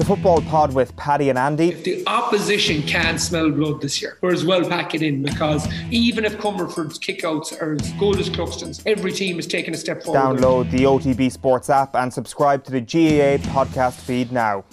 [0.00, 1.68] The football pod with Paddy and Andy.
[1.68, 5.70] If the opposition can't smell blood this year, we're as well pack it in because
[5.90, 10.02] even if Comerford's kickouts are as good as Cluxton's, every team is taking a step
[10.02, 10.38] forward.
[10.38, 14.64] Download the OTB Sports app and subscribe to the GAA podcast feed now.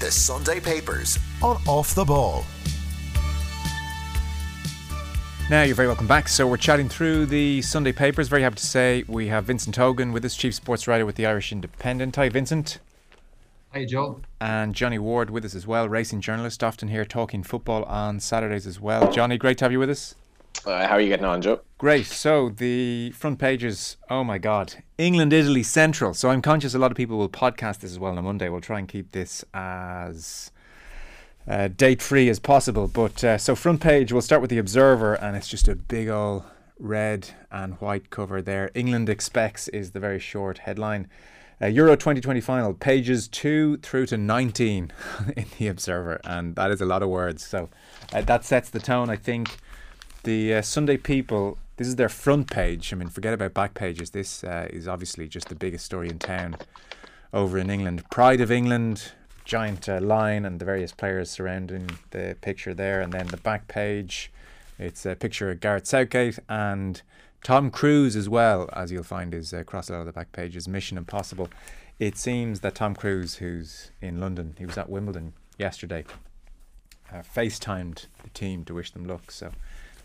[0.00, 2.42] The Sunday Papers on Off the Ball.
[5.50, 6.28] Now, you're very welcome back.
[6.28, 8.28] So, we're chatting through the Sunday papers.
[8.28, 11.26] Very happy to say we have Vincent Hogan with us, Chief Sports Writer with the
[11.26, 12.16] Irish Independent.
[12.16, 12.78] Hi, Vincent.
[13.76, 14.22] Hey, Joe.
[14.40, 18.66] And Johnny Ward with us as well, racing journalist, often here talking football on Saturdays
[18.66, 19.12] as well.
[19.12, 20.14] Johnny, great to have you with us.
[20.64, 21.60] Uh, how are you getting on, Joe?
[21.76, 22.06] Great.
[22.06, 26.14] So, the front pages, oh my God, England, Italy, Central.
[26.14, 28.48] So, I'm conscious a lot of people will podcast this as well on Monday.
[28.48, 30.52] We'll try and keep this as
[31.46, 32.88] uh, date free as possible.
[32.88, 36.08] But uh, so, front page, we'll start with the Observer, and it's just a big
[36.08, 36.44] old
[36.78, 38.70] red and white cover there.
[38.74, 41.08] England expects is the very short headline.
[41.60, 44.92] Uh, Euro 2020 final, pages 2 through to 19
[45.36, 47.46] in the Observer, and that is a lot of words.
[47.46, 47.70] So
[48.12, 49.56] uh, that sets the tone, I think.
[50.24, 52.92] The uh, Sunday People, this is their front page.
[52.92, 54.10] I mean, forget about back pages.
[54.10, 56.56] This uh, is obviously just the biggest story in town
[57.32, 58.04] over in England.
[58.10, 59.12] Pride of England,
[59.46, 63.00] giant uh, line, and the various players surrounding the picture there.
[63.00, 64.30] And then the back page,
[64.78, 67.00] it's a picture of Gareth Southgate and
[67.46, 70.56] Tom Cruise as well, as you'll find is uh, crossed out of the back page,
[70.56, 71.48] is Mission Impossible.
[72.00, 76.04] It seems that Tom Cruise, who's in London, he was at Wimbledon yesterday,
[77.12, 79.30] uh, FaceTimed the team to wish them luck.
[79.30, 79.52] So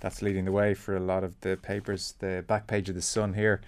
[0.02, 2.14] that's leading the way for a lot of the papers.
[2.20, 3.60] The back page of the Sun here,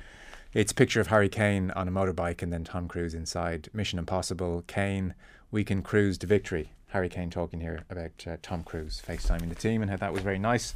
[0.54, 3.70] it's a picture of Harry Kane on a motorbike and then Tom Cruise inside.
[3.74, 5.16] Mission Impossible, Kane,
[5.50, 6.74] we can cruise to victory.
[6.90, 10.22] Harry Kane talking here about uh, Tom Cruise FaceTiming the team and how that was
[10.22, 10.76] very nice.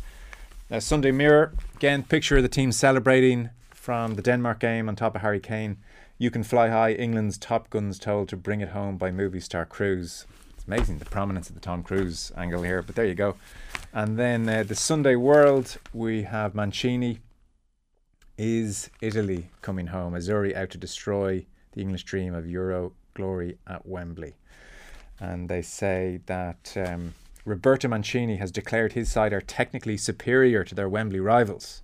[0.69, 5.15] Uh, Sunday Mirror, again, picture of the team celebrating from the Denmark game on top
[5.15, 5.77] of Harry Kane.
[6.17, 6.91] You can fly high.
[6.91, 10.25] England's Top Guns told to bring it home by movie star Cruise.
[10.55, 13.35] It's amazing the prominence of the Tom Cruise angle here, but there you go.
[13.93, 17.19] And then uh, the Sunday World, we have Mancini.
[18.37, 20.15] Is Italy coming home?
[20.15, 24.35] Azzurri out to destroy the English dream of Euro glory at Wembley.
[25.17, 26.73] And they say that.
[26.75, 27.13] Um,
[27.47, 31.81] Roberto Mancini has declared his side are technically superior to their Wembley rivals.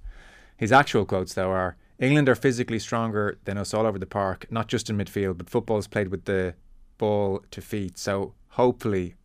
[0.57, 4.45] His actual quotes, though, are England are physically stronger than us all over the park,
[4.51, 6.55] not just in midfield, but football is played with the
[6.97, 7.97] ball to feet.
[7.97, 9.15] So hopefully,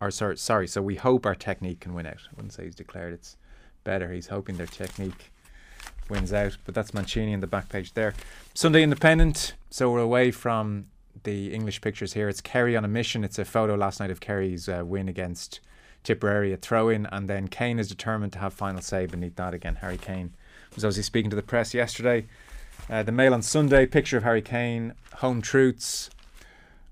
[0.00, 2.22] or sorry, sorry, so we hope our technique can win out.
[2.26, 3.36] I wouldn't say he's declared it's
[3.84, 4.10] better.
[4.10, 5.30] He's hoping their technique
[6.08, 6.56] wins out.
[6.64, 8.14] But that's Mancini in the back page there.
[8.54, 9.54] Sunday Independent.
[9.68, 10.86] So we're away from
[11.24, 12.30] the English pictures here.
[12.30, 13.24] It's Kerry on a mission.
[13.24, 15.60] It's a photo last night of Kerry's uh, win against
[16.02, 19.54] Tipperary, a throw in, and then Kane is determined to have final say beneath that
[19.54, 19.76] again.
[19.76, 20.34] Harry Kane
[20.74, 22.26] was obviously speaking to the press yesterday.
[22.90, 26.10] Uh, the Mail on Sunday, picture of Harry Kane, home truths.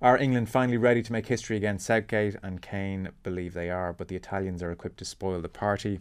[0.03, 3.11] Are England finally ready to make history against Southgate and Kane?
[3.23, 6.01] Believe they are, but the Italians are equipped to spoil the party.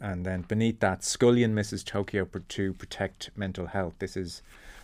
[0.00, 3.94] And then beneath that, Scullion misses Tokyo to protect mental health.
[3.98, 4.42] This is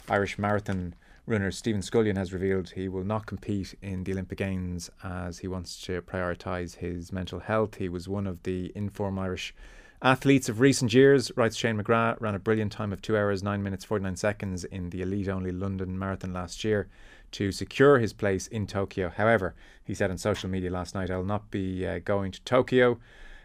[0.09, 0.95] Irish marathon
[1.27, 5.49] runner Stephen Scullion has revealed he will not compete in the Olympic Games as he
[5.49, 7.77] wants to prioritise his mental health.
[7.77, 9.55] He was one of the inform Irish
[10.03, 13.63] athletes of recent years, writes Shane McGrath, ran a brilliant time of 2 hours, 9
[13.63, 16.89] minutes, 49 seconds in the elite only London Marathon last year
[17.33, 19.09] to secure his place in Tokyo.
[19.09, 22.99] However, he said on social media last night, I'll not be uh, going to Tokyo.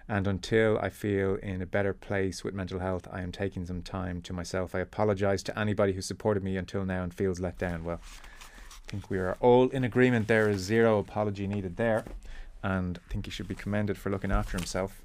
[0.10, 3.84] And until I feel in a better place with mental health, I am taking some
[3.84, 4.74] time to myself.
[4.74, 7.84] I apologise to anybody who supported me until now and feels let down.
[7.84, 12.06] Well, I think we are all in agreement there is zero apology needed there.
[12.64, 15.04] And I think he should be commended for looking after himself.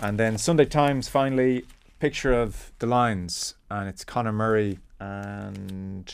[0.00, 1.64] And then Sunday Times, finally,
[2.00, 3.54] picture of the Lions.
[3.70, 6.12] And it's Conor Murray and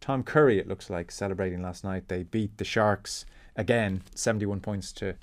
[0.00, 2.06] Tom Curry, it looks like, celebrating last night.
[2.06, 5.16] They beat the Sharks again, 71 points to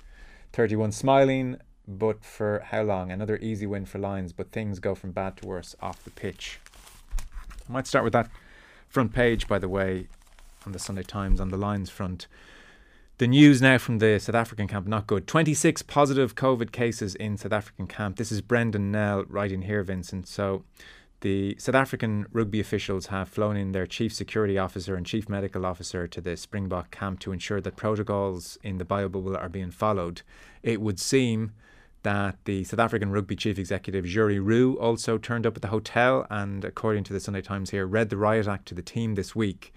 [0.52, 0.92] 31.
[0.92, 1.56] Smiling
[1.98, 3.10] but for how long?
[3.10, 6.58] Another easy win for Lions, but things go from bad to worse off the pitch.
[7.68, 8.30] I might start with that
[8.88, 10.08] front page, by the way,
[10.66, 12.26] on the Sunday Times on the Lions front.
[13.18, 15.26] The news now from the South African camp not good.
[15.26, 18.16] 26 positive COVID cases in South African camp.
[18.16, 20.26] This is Brendan Nell writing here, Vincent.
[20.26, 20.64] So
[21.20, 25.64] the South African rugby officials have flown in their chief security officer and chief medical
[25.64, 30.22] officer to the Springbok camp to ensure that protocols in the biobubble are being followed.
[30.64, 31.52] It would seem
[32.02, 36.26] that the South African rugby chief executive Jurie Roux also turned up at the hotel
[36.30, 39.36] and, according to the Sunday Times here, read the riot act to the team this
[39.36, 39.72] week,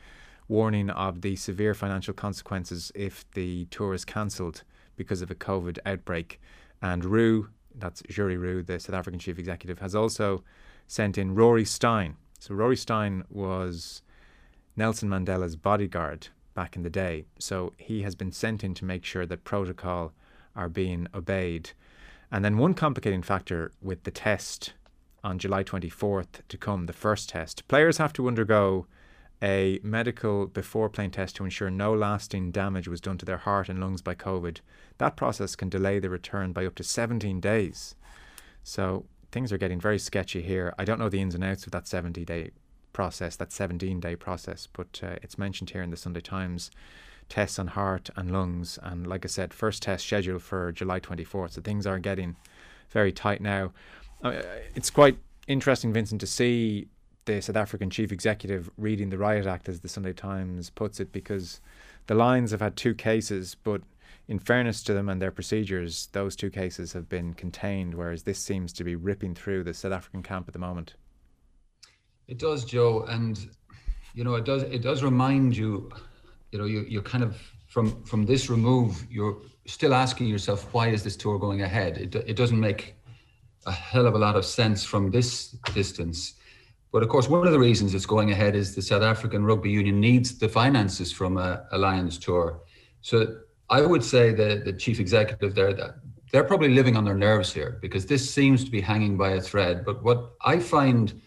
[0.48, 4.64] warning of the severe financial consequences if the tour is cancelled
[4.96, 6.42] because of a COVID outbreak.
[6.82, 10.44] And Roux, that's Jurie Roux, the South African chief executive, has also
[10.88, 12.16] sent in Rory Steyn.
[12.40, 14.02] So Rory Steyn was
[14.76, 17.26] Nelson Mandela's bodyguard back in the day.
[17.40, 20.14] So he has been sent in to make sure that protocol
[20.56, 21.72] are being obeyed.
[22.32, 24.74] And then one complicating factor with the test
[25.24, 28.88] on July 24th to come, the first test, players have to undergo
[29.42, 33.70] a medical before playing test to ensure no lasting damage was done to their heart
[33.70, 34.60] and lungs by COVID.
[34.98, 37.96] That process can delay the return by up to 17 days.
[38.64, 40.74] So things are getting very sketchy here.
[40.78, 42.52] I don't know the ins and outs of that 70 day
[42.94, 46.72] process, that 17 day process, but uh, it's mentioned here in the Sunday Times
[47.30, 48.80] tests on heart and lungs.
[48.82, 51.52] And like I said, first test scheduled for July 24th.
[51.52, 52.36] So things are getting
[52.90, 53.72] very tight now.
[54.24, 54.42] Uh,
[54.74, 55.18] it's quite
[55.48, 56.88] interesting, Vincent, to see
[57.26, 61.12] the South African chief executive reading the Riot Act, as the Sunday Times puts it,
[61.12, 61.60] because
[62.08, 63.82] the Lions have had two cases, but
[64.28, 68.40] in fairness to them and their procedures, those two cases have been contained, whereas this
[68.40, 70.96] seems to be ripping through the South African camp at the moment.
[72.28, 73.48] It does, Joe, and
[74.14, 74.64] you know it does.
[74.64, 75.92] It does remind you,
[76.56, 77.36] you know, you you kind of
[77.68, 79.38] from from this remove, you're
[79.68, 81.98] still asking yourself, why is this tour going ahead?
[81.98, 82.96] It it doesn't make
[83.66, 86.36] a hell of a lot of sense from this distance.
[86.94, 89.70] But of course, one of the reasons it's going ahead is the South African Rugby
[89.70, 92.62] Union needs the finances from a, a Lions tour.
[93.02, 93.16] So
[93.70, 95.96] I would say the, the chief executive there that
[96.32, 99.42] they're probably living on their nerves here because this seems to be hanging by a
[99.42, 99.84] thread.
[99.84, 101.22] But what I find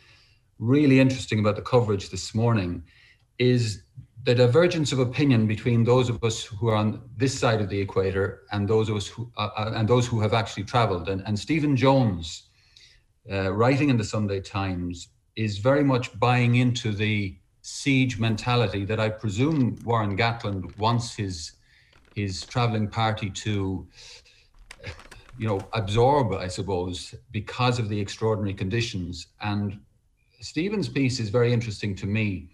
[0.59, 2.83] really interesting about the coverage this morning
[3.39, 3.83] is
[4.25, 7.81] the divergence of opinion between those of us who are on this side of the
[7.81, 11.09] equator and those of us who uh, uh and those who have actually traveled.
[11.09, 12.49] And, and Stephen Jones,
[13.31, 18.99] uh, writing in the Sunday Times, is very much buying into the siege mentality that
[18.99, 21.53] I presume Warren Gatland wants his
[22.15, 23.87] his traveling party to
[25.37, 29.79] you know absorb I suppose because of the extraordinary conditions and
[30.41, 32.51] Stephen's piece is very interesting to me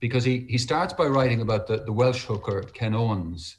[0.00, 3.56] because he, he starts by writing about the, the Welsh hooker Ken Owens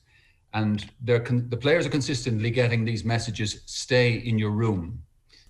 [0.54, 0.90] and
[1.24, 5.02] con- the players are consistently getting these messages stay in your room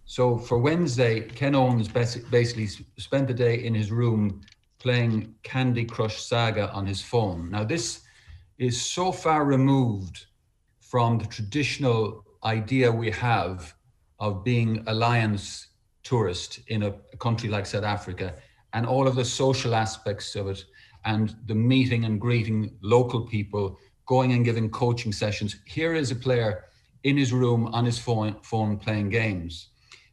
[0.09, 2.67] so for Wednesday, Ken Owens basically
[2.97, 4.41] spent the day in his room
[4.79, 7.51] playing Candy Crush Saga on his phone.
[7.51, 8.03] Now, this
[8.57, 10.27] is so far removed
[10.79, 13.75] from the traditional idea we have
[14.19, 15.67] of being a Lions
[16.03, 18.33] tourist in a country like South Africa
[18.71, 20.63] and all of the social aspects of it
[21.07, 25.55] and the meeting and greeting local people, going and giving coaching sessions.
[25.65, 26.65] Here is a player
[27.03, 29.69] in his room on his phone, phone playing games.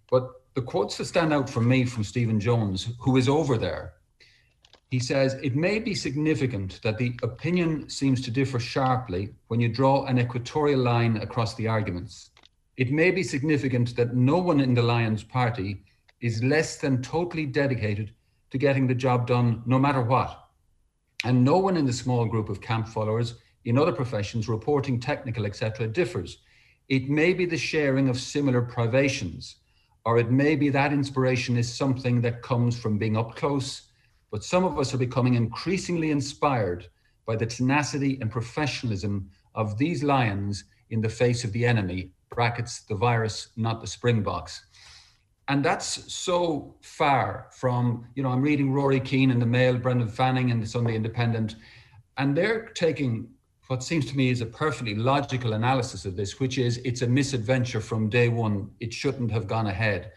[0.09, 3.95] But the quotes that stand out for me from Stephen Jones, who is over there,
[4.89, 9.69] he says, It may be significant that the opinion seems to differ sharply when you
[9.69, 12.31] draw an equatorial line across the arguments.
[12.77, 15.83] It may be significant that no one in the Lions party
[16.21, 18.13] is less than totally dedicated
[18.51, 20.44] to getting the job done no matter what.
[21.25, 23.35] And no one in the small group of camp followers
[23.65, 26.39] in other professions reporting technical, etc., differs.
[26.89, 29.57] It may be the sharing of similar privations
[30.05, 33.83] or it may be that inspiration is something that comes from being up close,
[34.31, 36.89] but some of us are becoming increasingly inspired
[37.27, 42.83] by the tenacity and professionalism of these lions in the face of the enemy, brackets,
[42.83, 44.67] the virus, not the springboks.
[45.49, 50.09] And that's so far from, you know, I'm reading Rory Keane in the Mail, Brendan
[50.09, 51.57] Fanning in the Sunday Independent,
[52.17, 53.29] and they're taking
[53.69, 57.07] what seems to me is a perfectly logical analysis of this, which is it's a
[57.07, 58.71] misadventure from day one.
[58.81, 60.13] It shouldn't have gone ahead.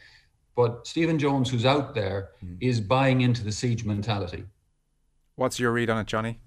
[0.55, 2.57] But Stephen Jones, who's out there, mm.
[2.59, 4.43] is buying into the siege mentality.
[5.35, 6.39] What's your read on it, Johnny?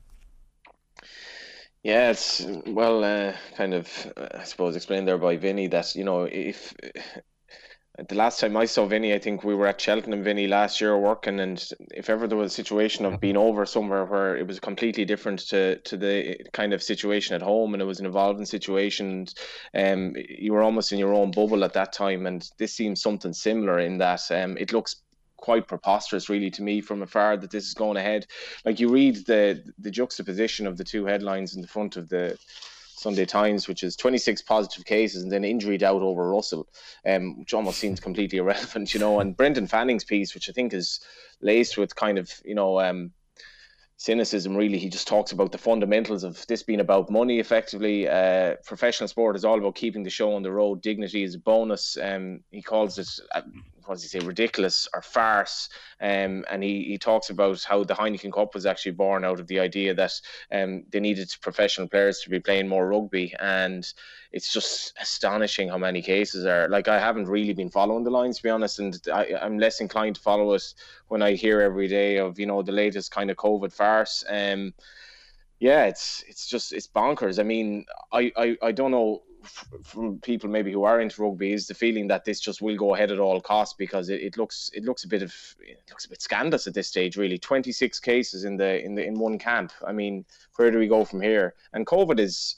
[1.82, 6.24] Yeah, it's well, uh, kind of, I suppose, explained there by Vinny that you know
[6.24, 6.74] if
[8.08, 10.96] the last time I saw Vinny, I think we were at Cheltenham, Vinny, last year
[10.96, 11.62] working, and
[11.94, 15.40] if ever there was a situation of being over somewhere where it was completely different
[15.48, 19.26] to to the kind of situation at home, and it was an evolving situation,
[19.74, 23.32] um, you were almost in your own bubble at that time, and this seems something
[23.32, 24.96] similar in that um, it looks
[25.36, 28.26] quite preposterous really to me from afar that this is going ahead.
[28.64, 32.38] Like you read the the juxtaposition of the two headlines in the front of the
[33.00, 36.68] Sunday Times, which is 26 positive cases and then injury doubt over Russell,
[37.06, 39.20] um, which almost seems completely irrelevant, you know.
[39.20, 41.00] And Brendan Fanning's piece, which I think is
[41.40, 43.12] laced with kind of, you know, um,
[43.96, 48.54] cynicism really he just talks about the fundamentals of this being about money effectively uh,
[48.64, 51.98] professional sport is all about keeping the show on the road dignity is a bonus
[51.98, 53.42] um, he calls it uh,
[53.90, 55.68] what he say ridiculous or farce.
[56.00, 59.48] Um, and he, he talks about how the Heineken Cup was actually born out of
[59.48, 60.12] the idea that
[60.52, 63.34] um, they needed professional players to be playing more rugby.
[63.40, 63.84] And
[64.30, 68.36] it's just astonishing how many cases are like I haven't really been following the lines
[68.36, 68.78] to be honest.
[68.78, 70.72] And I, I'm less inclined to follow it
[71.08, 74.22] when I hear every day of you know the latest kind of COVID farce.
[74.28, 74.72] Um,
[75.58, 77.40] yeah, it's it's just it's bonkers.
[77.40, 79.22] I mean, I I, I don't know
[79.84, 82.94] from people maybe who are into rugby is the feeling that this just will go
[82.94, 86.04] ahead at all costs because it, it looks it looks a bit of it looks
[86.04, 87.38] a bit scandalous at this stage really.
[87.38, 89.72] 26 cases in the in the in one camp.
[89.86, 90.24] I mean
[90.56, 91.54] where do we go from here?
[91.72, 92.56] And covid is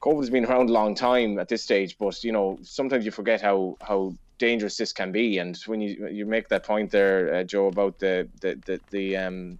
[0.00, 3.10] covid has been around a long time at this stage but you know sometimes you
[3.10, 5.38] forget how how dangerous this can be.
[5.38, 9.16] And when you you make that point there uh, joe about the the the, the
[9.16, 9.58] um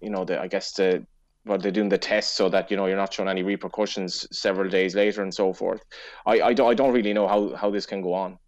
[0.00, 1.06] you know the i guess the
[1.46, 4.68] well, they're doing the test so that you know you're not showing any repercussions several
[4.68, 5.82] days later and so forth.
[6.26, 8.38] I, I, don't, I don't really know how, how this can go on.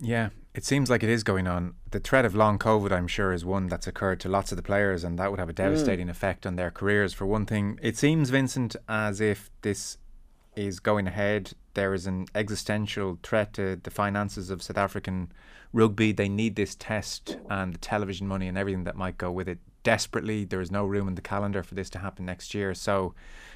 [0.00, 1.74] Yeah, it seems like it is going on.
[1.90, 4.62] The threat of long COVID, I'm sure, is one that's occurred to lots of the
[4.62, 6.10] players, and that would have a devastating mm.
[6.10, 7.12] effect on their careers.
[7.12, 9.98] For one thing, it seems, Vincent, as if this
[10.54, 11.52] is going ahead.
[11.74, 15.32] There is an existential threat to the finances of South African
[15.72, 16.12] rugby.
[16.12, 19.58] They need this test and the television money and everything that might go with it
[19.84, 20.44] desperately.
[20.44, 22.74] There is no room in the calendar for this to happen next year.
[22.74, 23.14] So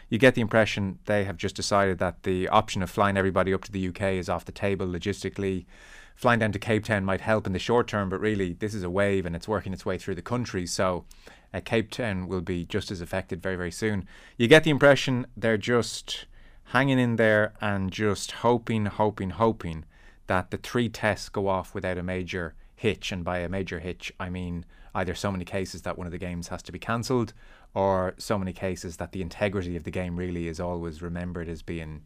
[0.09, 3.65] you get the impression they have just decided that the option of flying everybody up
[3.65, 5.67] to the UK is off the table logistically.
[6.15, 8.83] Flying down to Cape Town might help in the short term, but really this is
[8.83, 10.67] a wave and it's working its way through the country.
[10.67, 11.05] So
[11.53, 14.07] uh, Cape Town will be just as affected very, very soon.
[14.37, 16.27] You get the impression they're just
[16.65, 19.85] hanging in there and just hoping, hoping, hoping
[20.27, 23.13] that the three tests go off without a major hitch.
[23.13, 24.65] And by a major hitch, I mean
[24.99, 27.33] either so many cases that one of the games has to be cancelled
[27.75, 31.63] or so many cases that the integrity of the game really is always remembered as
[31.63, 32.03] being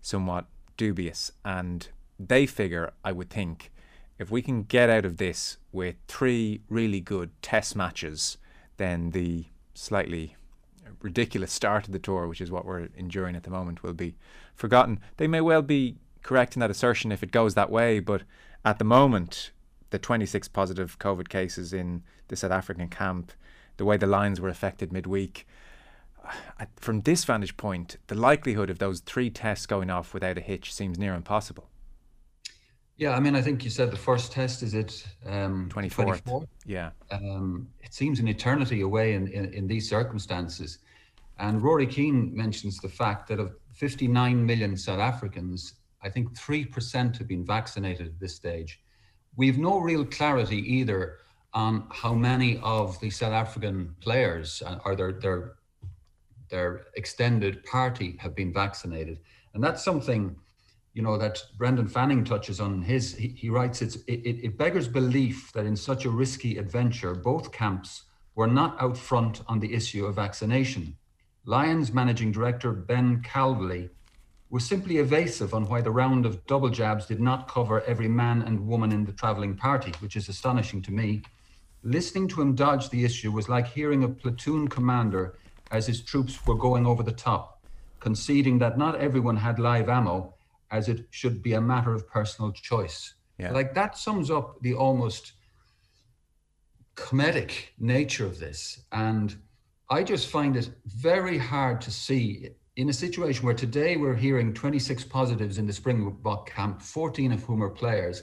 [0.00, 1.32] somewhat dubious.
[1.44, 3.72] And they figure, I would think,
[4.18, 8.38] if we can get out of this with three really good test matches,
[8.76, 10.36] then the slightly
[11.02, 14.16] ridiculous start of the tour, which is what we're enduring at the moment, will be
[14.54, 15.00] forgotten.
[15.16, 18.22] They may well be correct in that assertion if it goes that way, but
[18.64, 19.52] at the moment,
[19.90, 23.32] the 26 positive COVID cases in the South African camp,
[23.76, 25.46] the way the lines were affected midweek.
[26.76, 30.74] From this vantage point, the likelihood of those three tests going off without a hitch
[30.74, 31.68] seems near impossible.
[32.98, 35.94] Yeah, I mean, I think you said the first test is it um, 24th.
[36.24, 36.44] 24?
[36.66, 36.90] Yeah.
[37.12, 40.80] Um, it seems an eternity away in, in, in, these circumstances.
[41.38, 47.16] And Rory Keane mentions the fact that of 59 million South Africans, I think 3%
[47.16, 48.80] have been vaccinated at this stage.
[49.36, 51.18] We've no real clarity either
[51.58, 55.54] on how many of the South African players uh, or their their
[56.50, 59.18] their extended party have been vaccinated,
[59.54, 60.36] and that's something
[60.94, 63.16] you know that Brendan Fanning touches on his.
[63.16, 67.50] He, he writes it's it, it beggars belief that in such a risky adventure, both
[67.50, 68.04] camps
[68.36, 70.96] were not out front on the issue of vaccination.
[71.44, 73.90] Lions managing director Ben Calveley
[74.48, 78.42] was simply evasive on why the round of double jabs did not cover every man
[78.42, 81.20] and woman in the travelling party, which is astonishing to me.
[81.82, 85.38] Listening to him dodge the issue was like hearing a platoon commander
[85.70, 87.62] as his troops were going over the top,
[88.00, 90.34] conceding that not everyone had live ammo,
[90.70, 93.14] as it should be a matter of personal choice.
[93.38, 93.52] Yeah.
[93.52, 95.32] Like that sums up the almost
[96.96, 98.80] comedic nature of this.
[98.92, 99.36] And
[99.88, 104.54] I just find it very hard to see in a situation where today we're hearing
[104.54, 108.22] 26 positives in the Springbok camp, 14 of whom are players,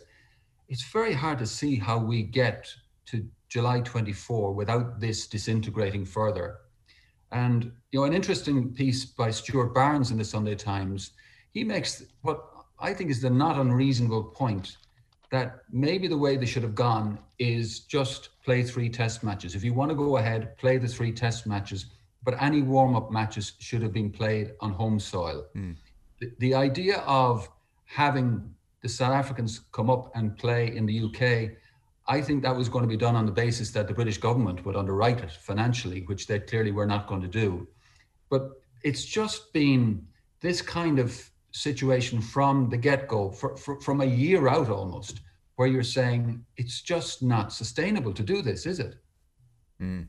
[0.69, 2.67] it's very hard to see how we get
[3.07, 6.58] to July 24 without this disintegrating further.
[7.32, 11.12] And you know, an interesting piece by Stuart Barnes in the Sunday Times,
[11.52, 12.44] he makes what
[12.80, 14.78] I think is the not unreasonable point
[15.32, 19.56] that maybe the way they should have gone is just play three test matches.
[19.56, 21.88] If you want to go ahead, play the three test matches
[22.25, 25.46] but any warm up matches should have been played on home soil.
[25.56, 25.75] Mm.
[26.20, 27.48] The, the, idea of
[27.86, 31.56] having the South Africans come up and play in the UK,
[32.07, 34.65] I think that was going to be done on the basis that the British government
[34.65, 37.67] would underwrite it financially, which they clearly were not going to do.
[38.29, 38.51] But
[38.83, 40.05] it's just been
[40.41, 45.21] this kind of situation from the get go, from a year out almost,
[45.55, 48.95] where you're saying it's just not sustainable to do this, is it?
[49.81, 50.07] Mm.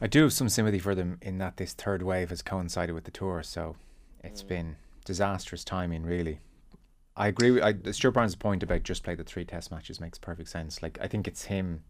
[0.00, 3.04] I do have some sympathy for them in that this third wave has coincided with
[3.04, 3.76] the tour, so
[4.24, 4.48] it's mm.
[4.48, 6.40] been disastrous timing, really.
[7.18, 10.18] I agree with I, Stuart Brown's point about just play the three test matches makes
[10.18, 10.82] perfect sense.
[10.82, 11.82] Like I think it's him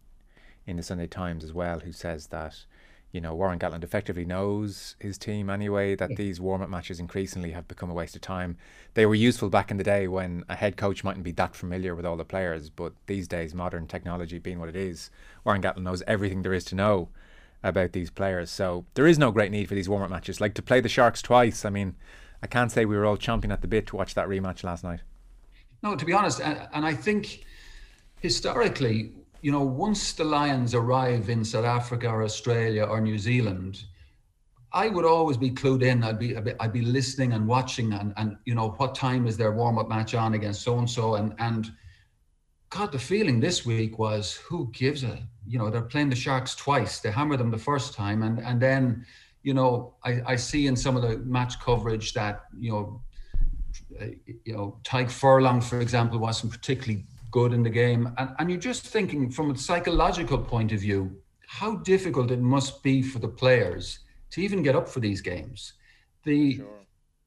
[0.66, 2.64] in the Sunday Times as well who says that
[3.12, 6.16] you know Warren Gatland effectively knows his team anyway that yeah.
[6.16, 8.56] these warm up matches increasingly have become a waste of time.
[8.94, 11.94] They were useful back in the day when a head coach mightn't be that familiar
[11.94, 15.10] with all the players, but these days modern technology being what it is,
[15.44, 17.10] Warren Gatland knows everything there is to know
[17.62, 18.50] about these players.
[18.50, 20.40] So there is no great need for these warm up matches.
[20.40, 21.96] Like to play the Sharks twice, I mean,
[22.42, 24.84] I can't say we were all chomping at the bit to watch that rematch last
[24.84, 25.00] night.
[25.82, 27.44] No, to be honest, and, I think
[28.20, 33.84] historically, you know, once the Lions arrive in South Africa or Australia or New Zealand,
[34.72, 36.02] I would always be clued in.
[36.02, 39.52] I'd be I'd be listening and watching and and you know what time is their
[39.52, 41.72] warm up match on against so and so and and
[42.70, 46.54] God, the feeling this week was who gives a you know they're playing the Sharks
[46.54, 47.00] twice.
[47.00, 49.06] They hammer them the first time and and then
[49.42, 53.00] you know I, I see in some of the match coverage that you know
[54.00, 54.06] Uh,
[54.44, 58.60] you know Tadhg Furlong for example wasn't particularly good in the game and and you're
[58.60, 61.16] just thinking from a psychological point of view
[61.48, 65.72] how difficult it must be for the players to even get up for these games.
[66.24, 66.66] The, sure.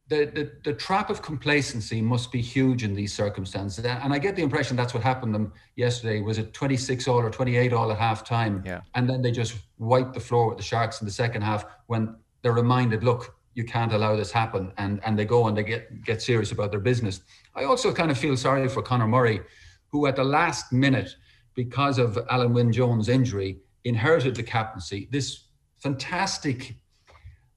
[0.09, 3.83] the, the, the trap of complacency must be huge in these circumstances.
[3.83, 6.21] And I get the impression that's what happened to them yesterday.
[6.21, 8.61] Was it 26 all or 28 all at half time?
[8.63, 8.81] Yeah.
[8.93, 12.15] And then they just wiped the floor with the Sharks in the second half when
[12.43, 14.71] they're reminded, look, you can't allow this happen.
[14.77, 17.21] And, and they go and they get, get serious about their business.
[17.55, 19.41] I also kind of feel sorry for Conor Murray,
[19.89, 21.15] who at the last minute,
[21.53, 25.09] because of Alun Wyn Jones' injury, inherited the captaincy.
[25.11, 25.47] This
[25.79, 26.75] fantastic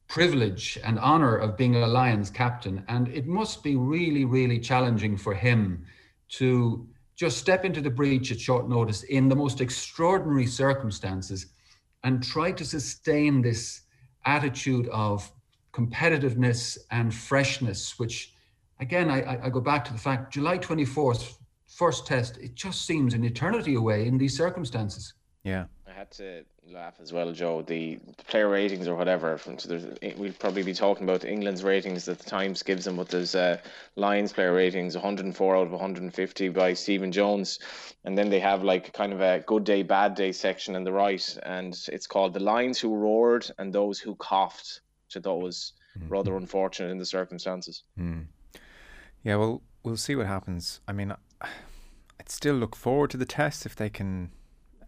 [0.09, 2.85] privilege and honor of being a Lions captain.
[2.89, 5.85] And it must be really, really challenging for him
[6.31, 6.87] to
[7.17, 11.47] just step into the breach at short notice in the most extraordinary circumstances
[12.03, 13.83] and try to sustain this
[14.25, 15.31] attitude of
[15.75, 18.33] competitiveness and freshness, which
[18.81, 23.15] again, I, I go back to the fact July 24th, first test, it just seems
[23.15, 25.15] an eternity away in these circumstances.
[25.43, 25.65] Yeah.
[25.87, 27.63] I had to laugh as well, Joe.
[27.63, 29.37] The, the player ratings or whatever.
[29.37, 32.85] From, so there's, eh, we'll probably be talking about England's ratings that the Times gives
[32.85, 33.59] them, but there's uh,
[33.97, 37.59] Lions player ratings 104 out of 150 by Stephen Jones,
[38.05, 40.93] and then they have like kind of a good day, bad day section on the
[40.93, 44.81] right, and it's called the Lions who roared and those who coughed,
[45.15, 46.07] which I thought was mm.
[46.09, 47.85] rather unfortunate in the circumstances.
[47.99, 48.27] Mm.
[49.23, 50.81] Yeah, well, we'll see what happens.
[50.89, 54.31] I mean, I'd still look forward to the test if they can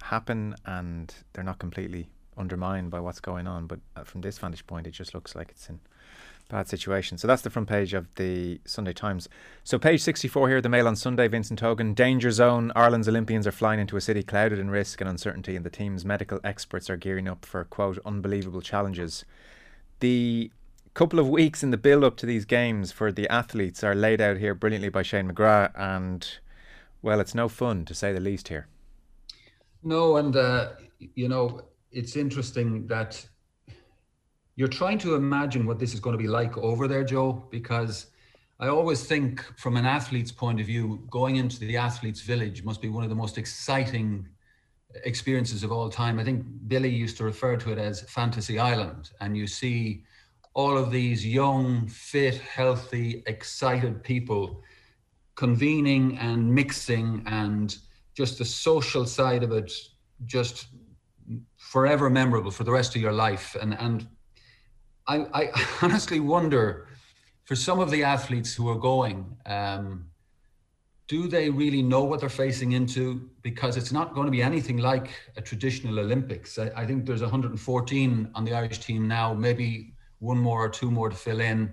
[0.02, 3.66] happen and they're not completely undermined by what's going on.
[3.66, 5.80] But uh, from this vantage point, it just looks like it's in
[6.48, 7.18] bad situation.
[7.18, 9.28] So that's the front page of the Sunday Times.
[9.64, 11.94] So page 64 here, the Mail on Sunday, Vincent Hogan.
[11.94, 12.72] Danger zone.
[12.76, 16.04] Ireland's Olympians are flying into a city clouded in risk and uncertainty, and the team's
[16.04, 19.24] medical experts are gearing up for, quote, unbelievable challenges.
[20.00, 20.50] The
[20.94, 24.20] couple of weeks in the build up to these games for the athletes are laid
[24.20, 26.26] out here brilliantly by Shane McGrath, and,
[27.02, 28.66] well, it's no fun to say the least here.
[29.82, 30.70] No, and uh,
[31.14, 33.24] you know, it's interesting that
[34.56, 38.06] you're trying to imagine what this is going to be like over there, Joe, because
[38.58, 42.80] I always think from an athlete's point of view, going into the athlete's village must
[42.80, 44.26] be one of the most exciting
[45.04, 46.18] experiences of all time.
[46.18, 50.04] I think Billy used to refer to it as Fantasy Island, and you see
[50.54, 54.62] all of these young, fit, healthy, excited people
[55.34, 57.76] convening and mixing and
[58.14, 59.70] just the social side of it
[60.24, 60.68] just
[61.58, 64.08] forever memorable for the rest of your life and and
[65.06, 65.50] I, I
[65.82, 66.88] honestly wonder
[67.44, 70.06] for some of the athletes who are going um,
[71.08, 73.30] do they really know what they're facing into?
[73.42, 76.58] Because it's not going to be anything like a traditional olympics.
[76.58, 80.90] I, I think there's 114 on the irish team now maybe one more or two
[80.90, 81.72] more to fill in.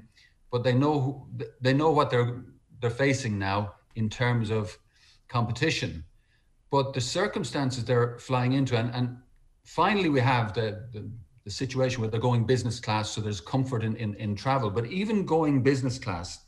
[0.51, 1.27] But they know
[1.61, 2.43] they know what they're
[2.79, 4.77] they're facing now in terms of
[5.29, 6.03] competition.
[6.69, 9.17] But the circumstances they're flying into, and, and
[9.63, 11.09] finally we have the, the,
[11.43, 14.69] the situation where they're going business class, so there's comfort in, in, in travel.
[14.69, 16.42] But even going business class,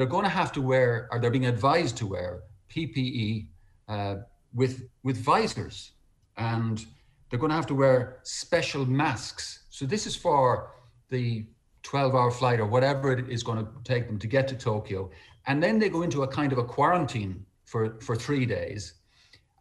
[0.00, 3.48] they're going to have to wear, or they're being advised to wear PPE
[3.88, 4.16] uh,
[4.54, 5.92] with with visors,
[6.36, 6.86] and
[7.28, 9.64] they're going to have to wear special masks.
[9.70, 10.72] So this is for
[11.10, 11.46] the
[11.82, 15.10] 12-hour flight or whatever it is going to take them to get to Tokyo,
[15.46, 18.94] and then they go into a kind of a quarantine for for three days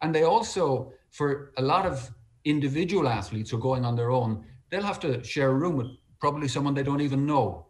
[0.02, 2.10] and they also, for a lot of
[2.46, 5.88] individual athletes who are going on their own, they'll have to share a room with
[6.20, 7.66] probably someone they don't even know.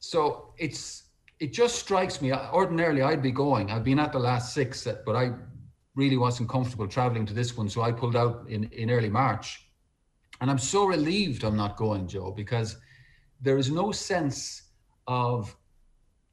[0.00, 1.04] So it's
[1.40, 2.32] it just strikes me.
[2.32, 3.70] Ordinarily, I'd be going.
[3.70, 5.32] I've been at the last six, but I
[5.94, 9.68] really wasn't comfortable traveling to this one, so I pulled out in in early March.
[10.40, 12.76] And I'm so relieved I'm not going, Joe, because
[13.40, 14.62] there is no sense
[15.06, 15.56] of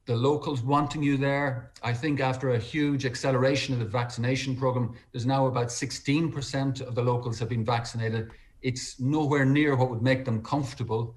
[0.06, 1.72] the locals wanting you there.
[1.82, 6.94] I think after a huge acceleration of the vaccination program, there's now about 16% of
[6.94, 8.30] the locals have been vaccinated.
[8.62, 11.16] It's nowhere near what would make them comfortable.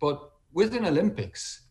[0.00, 1.67] But with an Olympics,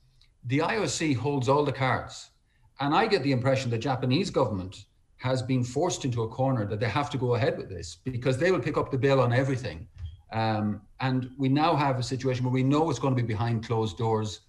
[0.48, 2.32] the IOC holds all the cards.
[2.80, 4.86] And I get the impression the Japanese government
[5.18, 8.38] has been forced into a corner that they have to go ahead with this because
[8.38, 9.88] they will pick up the bill on everything.
[10.32, 13.66] Um, and we now have a situation where we know it's going to be behind
[13.66, 14.42] closed doors.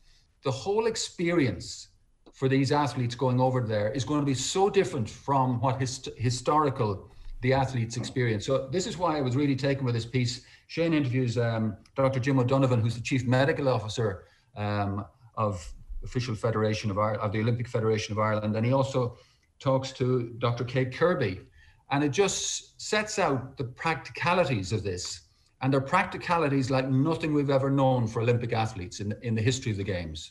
[0.44, 1.88] The whole experience
[2.32, 6.10] for these athletes going over there is going to be so different from what hist-
[6.16, 8.44] historical the athletes experience.
[8.44, 12.20] So this is why I was really taken with this piece Shane interviews um, Dr.
[12.20, 15.04] Jim O'Donovan, who's the chief medical officer um,
[15.36, 15.72] of
[16.04, 19.16] official federation of, of the Olympic Federation of Ireland, and he also
[19.58, 20.64] talks to Dr.
[20.64, 21.40] Kate Kirby,
[21.90, 25.22] and it just sets out the practicalities of this.
[25.60, 29.72] And they're practicalities like nothing we've ever known for Olympic athletes in, in the history
[29.72, 30.30] of the Games.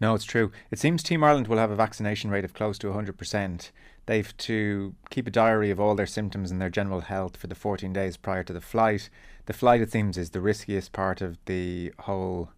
[0.00, 0.52] No, it's true.
[0.70, 3.70] It seems Team Ireland will have a vaccination rate of close to 100%.
[4.06, 7.54] They've to keep a diary of all their symptoms and their general health for the
[7.54, 9.08] 14 days prior to the flight.
[9.46, 12.50] The flight, it seems, is the riskiest part of the whole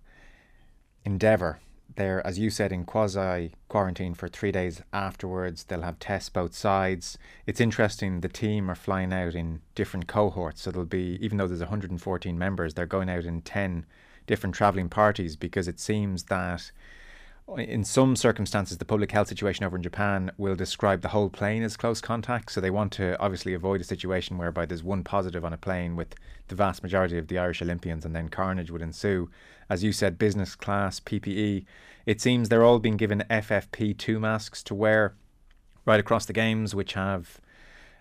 [1.05, 1.61] endeavour
[1.97, 5.65] they're, as you said, in quasi quarantine for three days afterwards.
[5.65, 7.19] They'll have tests both sides.
[7.47, 10.63] It's interesting, the team are flying out in different cohorts.
[10.63, 13.87] So there'll be, even though there's 114 members, they're going out in 10
[14.27, 16.71] different travelling parties because it seems that
[17.59, 21.63] in some circumstances, the public health situation over in Japan will describe the whole plane
[21.63, 22.53] as close contact.
[22.53, 25.97] So they want to obviously avoid a situation whereby there's one positive on a plane
[25.97, 26.15] with
[26.49, 29.31] the vast majority of the Irish Olympians and then carnage would ensue.
[29.71, 31.65] As you said, business class, PPE.
[32.05, 35.15] It seems they're all being given FFP2 masks to wear
[35.87, 37.41] right across the games, which have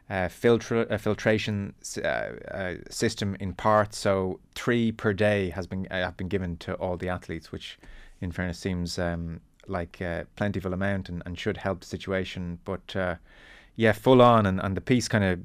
[0.10, 3.94] uh, filtra- a filtration uh, uh, system in part.
[3.94, 7.78] So three per day has been uh, have been given to all the athletes, which
[8.20, 12.60] in fairness, seems um, like a plentiful amount and, and should help the situation.
[12.66, 12.96] But
[13.76, 14.46] yeah, full on.
[14.46, 15.40] And, and the piece kind of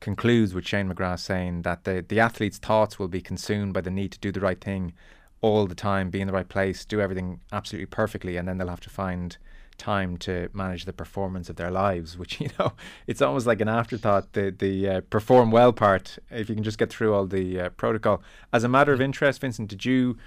[0.00, 3.90] concludes with Shane McGrath saying that the, the athlete's thoughts will be consumed by the
[3.90, 4.94] need to do the right thing
[5.42, 8.68] all the time, be in the right place, do everything absolutely perfectly, and then they'll
[8.68, 9.36] have to find
[9.78, 12.72] time to manage the performance of their lives which you know
[13.06, 16.76] it's almost like an afterthought the the uh, perform well part if you can just
[16.76, 18.22] get through all the uh, protocol
[18.52, 20.18] as a matter of interest Vincent did you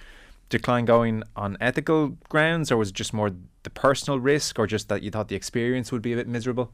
[0.54, 3.32] decline going on ethical grounds, or was it just more
[3.64, 6.72] the personal risk, or just that you thought the experience would be a bit miserable?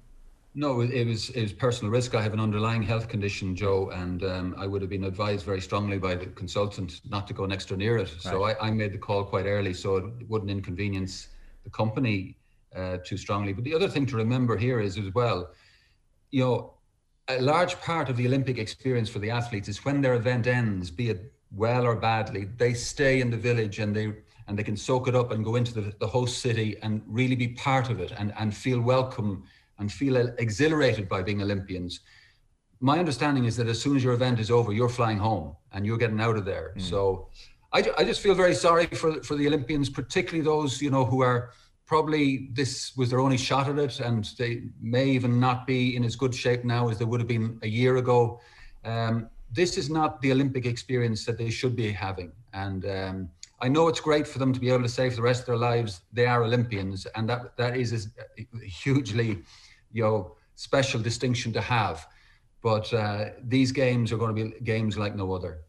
[0.56, 2.16] No, it was it was personal risk.
[2.16, 5.62] I have an underlying health condition, Joe, and um, I would have been advised very
[5.62, 8.12] strongly by the consultant not to go next door near it.
[8.12, 8.22] Right.
[8.22, 11.28] So I, I, made the call quite early, so it wouldn't inconvenience
[11.64, 12.36] the company
[12.76, 13.54] uh, too strongly.
[13.54, 15.52] But the other thing to remember here is as well,
[16.32, 16.74] you know,
[17.28, 20.90] a large part of the Olympic experience for the athletes is when their event ends,
[20.90, 24.14] be it well or badly, they stay in the village and they
[24.48, 27.36] and they can soak it up and go into the, the host city and really
[27.36, 29.44] be part of it and, and feel welcome
[29.80, 32.02] and feel exhilarated by being Olympians.
[32.80, 35.86] My understanding is that as soon as your event is over, you're flying home and
[35.86, 36.74] you're getting out of there.
[36.78, 36.82] Mm.
[36.82, 37.28] So
[37.74, 41.22] I, I just feel very sorry for, for the Olympians, particularly those, you know, who
[41.22, 41.52] are
[41.86, 46.04] probably this was their only shot at it and they may even not be in
[46.04, 48.40] as good shape now as they would have been a year ago.
[48.86, 52.32] Um, this is not the Olympic experience that they should be having.
[52.54, 53.30] And um,
[53.62, 55.48] I know it's great for them to be able to say for the rest of
[55.48, 59.44] their lives they are Olympians, and that that is a hugely,
[59.92, 62.08] you know, special distinction to have.
[62.62, 65.60] But uh, these games are going to be games like no other.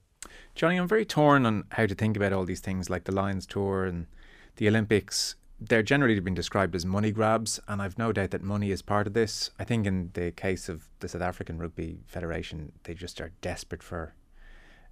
[0.55, 3.47] Johnny, I'm very torn on how to think about all these things like the Lions
[3.47, 4.07] Tour and
[4.57, 8.71] the Olympics they're generally been described as money grabs, and I've no doubt that money
[8.71, 9.51] is part of this.
[9.59, 13.83] I think in the case of the South African Rugby Federation, they just are desperate
[13.83, 14.15] for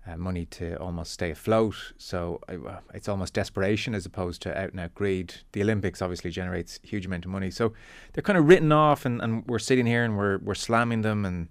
[0.09, 1.92] uh, money to almost stay afloat.
[1.99, 5.35] So uh, it's almost desperation as opposed to out and out greed.
[5.53, 7.73] The Olympics obviously generates huge amount of money, so
[8.12, 11.25] they're kind of written off, and, and we're sitting here and we're we're slamming them,
[11.25, 11.49] and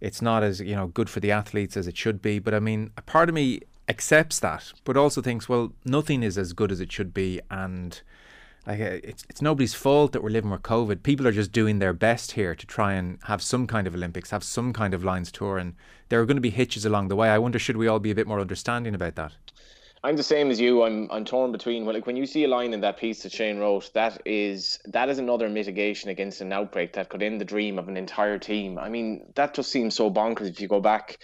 [0.00, 2.38] it's not as you know good for the athletes as it should be.
[2.38, 6.38] But I mean, a part of me accepts that, but also thinks, well, nothing is
[6.38, 8.02] as good as it should be, and
[8.66, 11.02] like uh, it's it's nobody's fault that we're living with COVID.
[11.02, 14.30] People are just doing their best here to try and have some kind of Olympics,
[14.30, 15.74] have some kind of Lions tour, and
[16.08, 17.28] there are going to be hitches along the way.
[17.28, 19.32] I wonder, should we all be a bit more understanding about that?
[20.02, 20.82] I'm the same as you.
[20.82, 23.32] I'm I'm torn between well, like when you see a line in that piece that
[23.32, 27.44] Shane wrote, that is that is another mitigation against an outbreak that could end the
[27.46, 28.78] dream of an entire team.
[28.78, 31.18] I mean, that just seems so bonkers if you go back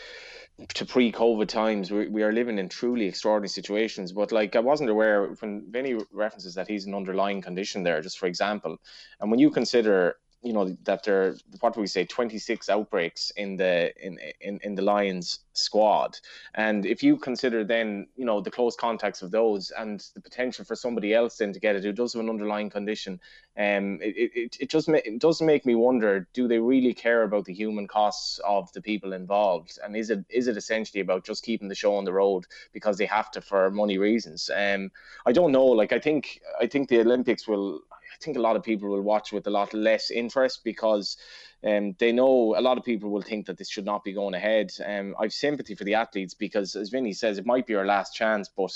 [0.68, 4.12] to pre-COVID times, we, we are living in truly extraordinary situations.
[4.12, 8.18] But like I wasn't aware when Vinny references that he's an underlying condition there, just
[8.18, 8.76] for example,
[9.20, 13.56] and when you consider you know that there what do we say 26 outbreaks in
[13.56, 16.18] the in in, in the lions squad.
[16.54, 20.64] And if you consider then you know the close contacts of those and the potential
[20.64, 23.20] for somebody else then to get it who does have an underlying condition.
[23.58, 27.44] Um it, it, it just it does make me wonder do they really care about
[27.44, 29.78] the human costs of the people involved?
[29.84, 32.96] And is it is it essentially about just keeping the show on the road because
[32.96, 34.48] they have to for money reasons?
[34.54, 34.90] Um
[35.26, 35.66] i don't know.
[35.66, 37.82] Like i think i think the olympics will
[38.20, 41.16] think a lot of people will watch with a lot less interest because
[41.64, 44.34] um, they know a lot of people will think that this should not be going
[44.34, 44.70] ahead.
[44.84, 48.14] Um, I've sympathy for the athletes because, as Vinny says, it might be our last
[48.14, 48.72] chance, but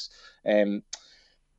[0.46, 0.82] um,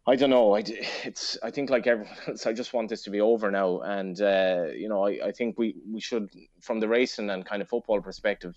[0.07, 0.55] I don't know.
[0.55, 0.63] I,
[1.03, 4.19] it's I think like everyone else, I just want this to be over now, and
[4.21, 6.29] uh, you know, I, I think we we should,
[6.61, 8.55] from the racing and kind of football perspective,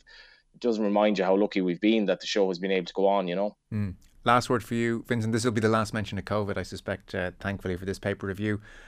[0.55, 2.95] it doesn't remind you how lucky we've been that the show has been able to
[2.95, 3.29] go on.
[3.29, 3.57] You know.
[3.73, 3.95] Mm.
[4.25, 5.33] Last word for you, Vincent.
[5.33, 7.15] This will be the last mention of COVID, I suspect.
[7.15, 8.88] Uh, thankfully for this paper review, I,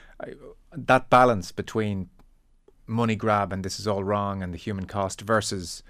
[0.71, 2.09] that balance between
[2.87, 5.83] money grab and this is all wrong and the human cost versus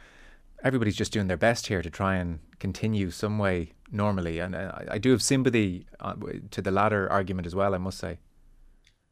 [0.64, 4.40] everybody's just doing their best here to try and continue some way normally.
[4.40, 6.14] And uh, I, I do have sympathy uh,
[6.52, 7.74] to the latter argument as well.
[7.74, 8.20] I must say.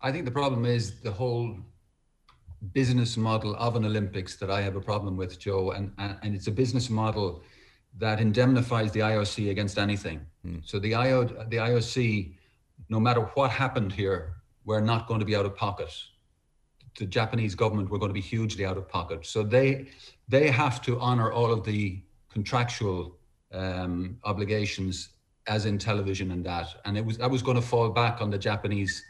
[0.02, 1.58] I think the problem is the whole
[2.74, 6.36] business model of an Olympics that I have a problem with, Joe, and and, and
[6.36, 7.42] it's a business model
[7.98, 10.22] that indemnifies the IOC against anything.
[10.46, 10.62] Mm.
[10.64, 12.36] So the IO the IOC,
[12.90, 15.92] no matter what happened here, we're not going to be out of pocket.
[16.98, 19.26] The Japanese government were going to be hugely out of pocket.
[19.26, 19.88] So they
[20.28, 23.18] they have to honor all of the contractual
[23.54, 25.10] um, obligations
[25.48, 26.68] as in television and that.
[26.86, 29.04] And it was that was going to fall back on the Japanese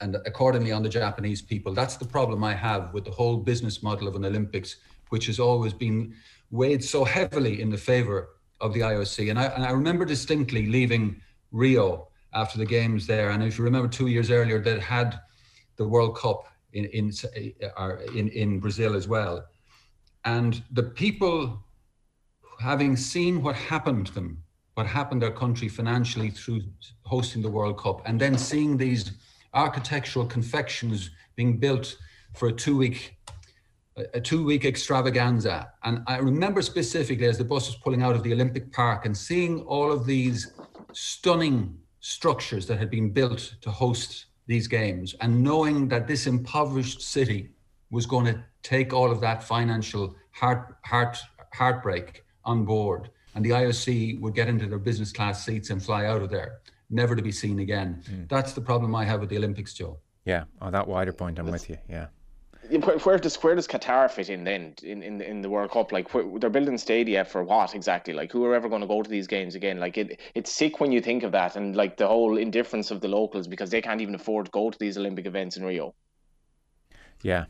[0.00, 1.74] and accordingly on the Japanese people.
[1.74, 4.76] That's the problem I have with the whole business model of an Olympics,
[5.08, 6.14] which has always been
[6.50, 9.30] weighed so heavily in the favor of the IOC.
[9.30, 11.20] And I, and I remember distinctly leaving
[11.52, 13.30] Rio after the games there.
[13.30, 15.20] And if you remember two years earlier, they had
[15.76, 17.12] the World Cup in, in,
[17.78, 19.44] uh, in, in Brazil as well.
[20.24, 21.62] And the people,
[22.60, 24.42] having seen what happened to them,
[24.74, 26.62] what happened their country financially through
[27.02, 29.12] hosting the World Cup, and then seeing these
[29.54, 31.96] architectural confections being built
[32.34, 33.14] for a two week
[34.14, 35.72] a two week extravaganza.
[35.82, 39.16] And I remember specifically as the bus was pulling out of the Olympic Park and
[39.16, 40.52] seeing all of these
[40.92, 41.76] stunning
[42.08, 47.50] structures that had been built to host these games and knowing that this impoverished city
[47.90, 51.18] was going to take all of that financial heart, heart,
[51.52, 56.06] heartbreak on board and the IOC would get into their business class seats and fly
[56.06, 58.02] out of there never to be seen again.
[58.10, 58.26] Mm.
[58.26, 59.98] That's the problem I have with the Olympics, Joe.
[60.24, 61.76] Yeah, on that wider point, I'm with you.
[61.90, 62.06] Yeah.
[62.70, 65.90] Where does where does Qatar fit in then in, in, in the World Cup?
[65.90, 68.12] Like where, they're building stadia for what exactly?
[68.12, 69.80] Like who are ever going to go to these games again?
[69.80, 73.00] Like it it's sick when you think of that and like the whole indifference of
[73.00, 75.94] the locals because they can't even afford to go to these Olympic events in Rio.
[77.22, 77.46] Yeah,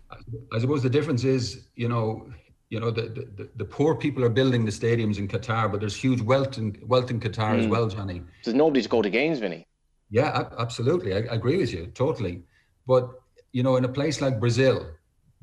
[0.52, 2.30] I suppose the difference is you know
[2.70, 3.02] you know the,
[3.36, 6.76] the, the poor people are building the stadiums in Qatar, but there's huge wealth in
[6.86, 7.58] wealth in Qatar mm.
[7.58, 7.70] as hmm.
[7.70, 8.22] well, Johnny.
[8.44, 9.66] There's nobody to go to games, Vinny.
[10.10, 11.12] Yeah, absolutely.
[11.12, 12.42] I, I, agree with you totally.
[12.86, 13.10] But
[13.52, 14.86] you know, in a place like Brazil,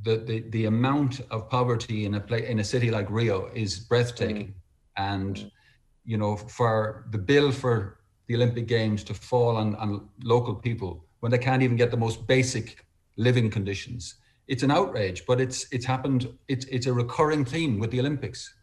[0.03, 3.79] the the, the amount of poverty in a place in a city like Rio is
[3.79, 4.53] breathtaking, mm.
[4.97, 5.51] and mm.
[6.05, 11.05] you know, for the bill for the Olympic Games to fall on, on local people
[11.19, 12.85] when they can't even get the most basic
[13.17, 14.15] living conditions
[14.47, 16.27] it's an outrage, but it's it's happened.
[16.47, 18.53] It's it's a recurring theme with the Olympics.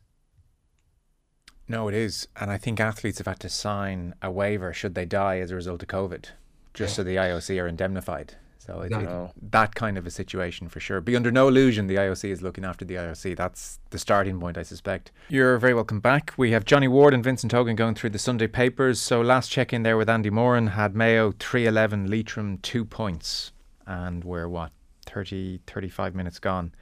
[1.68, 5.06] No, it is, and I think athletes have had to sign a waiver should they
[5.06, 6.26] die as a result of COVID,
[6.74, 6.96] just yeah.
[6.96, 8.36] so the IOC are indemnified.
[8.64, 11.00] So it's it, that kind of a situation for sure.
[11.00, 13.36] Be under no illusion the IOC is looking after the IOC.
[13.36, 15.10] That's the starting point, I suspect.
[15.28, 16.32] You're very welcome back.
[16.36, 19.00] We have Johnny Ward and Vincent Hogan going through the Sunday papers.
[19.00, 23.50] So last check in there with Andy Moran had Mayo 311, Leitrim 2 points.
[23.84, 24.70] And we're what,
[25.06, 26.72] 30, 35 minutes gone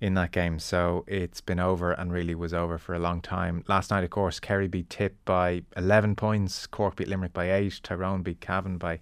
[0.00, 0.58] in that game.
[0.58, 3.62] So it's been over and really was over for a long time.
[3.68, 7.78] Last night, of course, Kerry beat Tip by 11 points, Cork beat Limerick by 8,
[7.84, 8.98] Tyrone beat Cavan by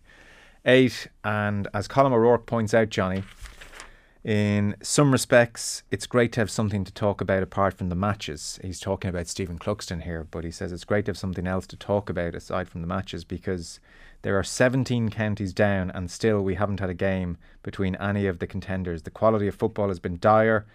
[0.64, 1.08] 8.
[1.24, 3.24] And as Colm O'Rourke points out, Johnny,
[4.22, 8.58] in some respects, it's great to have something to talk about apart from the matches.
[8.62, 11.66] He's talking about Stephen Cluxton here, but he says it's great to have something else
[11.68, 13.80] to talk about aside from the matches because
[14.22, 18.40] there are 17 counties down, and still we haven't had a game between any of
[18.40, 19.02] the contenders.
[19.02, 20.66] The quality of football has been dire.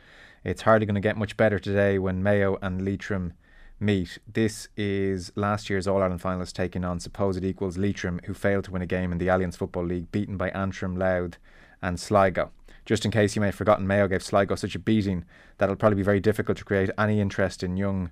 [0.44, 3.34] It's hardly going to get much better today when Mayo and Leitrim
[3.80, 4.18] meet.
[4.32, 8.72] This is last year's All Ireland finalists taking on supposed equals Leitrim, who failed to
[8.72, 11.38] win a game in the Allianz Football League, beaten by Antrim, Louth,
[11.82, 12.52] and Sligo.
[12.86, 15.26] Just in case you may have forgotten, Mayo gave Sligo such a beating
[15.58, 18.12] that it'll probably be very difficult to create any interest in young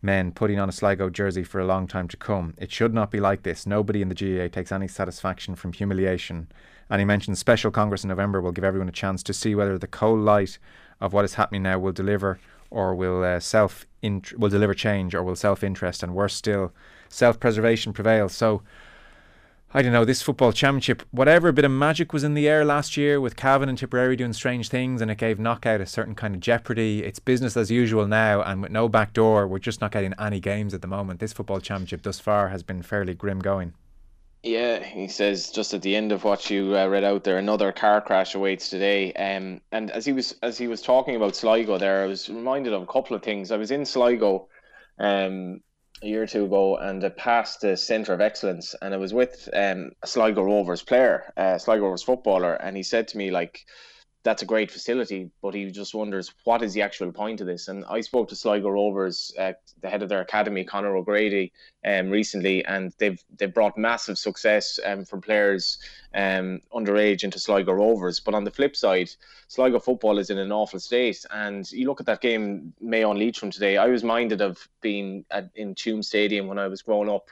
[0.00, 2.54] men putting on a Sligo jersey for a long time to come.
[2.58, 3.66] It should not be like this.
[3.66, 6.48] Nobody in the GAA takes any satisfaction from humiliation.
[6.90, 9.78] And he mentioned special Congress in November will give everyone a chance to see whether
[9.78, 10.58] the cold light
[11.00, 12.38] of what is happening now will deliver
[12.74, 16.72] or will uh, self will deliver change or will self interest and worse still
[17.08, 18.28] self preservation prevail.
[18.28, 18.62] So
[19.76, 22.96] I don't know, this football championship, whatever bit of magic was in the air last
[22.96, 26.34] year with Cavan and Tipperary doing strange things and it gave knockout a certain kind
[26.34, 27.02] of jeopardy.
[27.02, 30.38] It's business as usual now and with no back door, we're just not getting any
[30.38, 31.20] games at the moment.
[31.20, 33.74] This football championship thus far has been fairly grim going.
[34.44, 37.72] Yeah, he says just at the end of what you uh, read out there, another
[37.72, 39.10] car crash awaits today.
[39.14, 42.74] Um, and as he was as he was talking about Sligo there, I was reminded
[42.74, 43.50] of a couple of things.
[43.50, 44.48] I was in Sligo
[44.98, 45.62] um,
[46.02, 49.14] a year or two ago, and I passed the Centre of Excellence, and I was
[49.14, 53.30] with um, a Sligo Rovers player, a Sligo Rovers footballer, and he said to me
[53.30, 53.60] like,
[54.24, 57.68] that's a great facility, but he just wonders what is the actual point of this.
[57.68, 61.52] And I spoke to Sligo Rovers, uh, the head of their academy, Conor O'Grady,
[61.84, 65.78] um, recently, and they've they've brought massive success um, from players
[66.14, 68.20] um, underage into Sligo Rovers.
[68.20, 69.10] But on the flip side,
[69.48, 71.24] Sligo football is in an awful state.
[71.30, 73.76] And you look at that game, Mayo and Leitrim today.
[73.76, 77.28] I was minded of being at, in Tuam Stadium when I was growing up,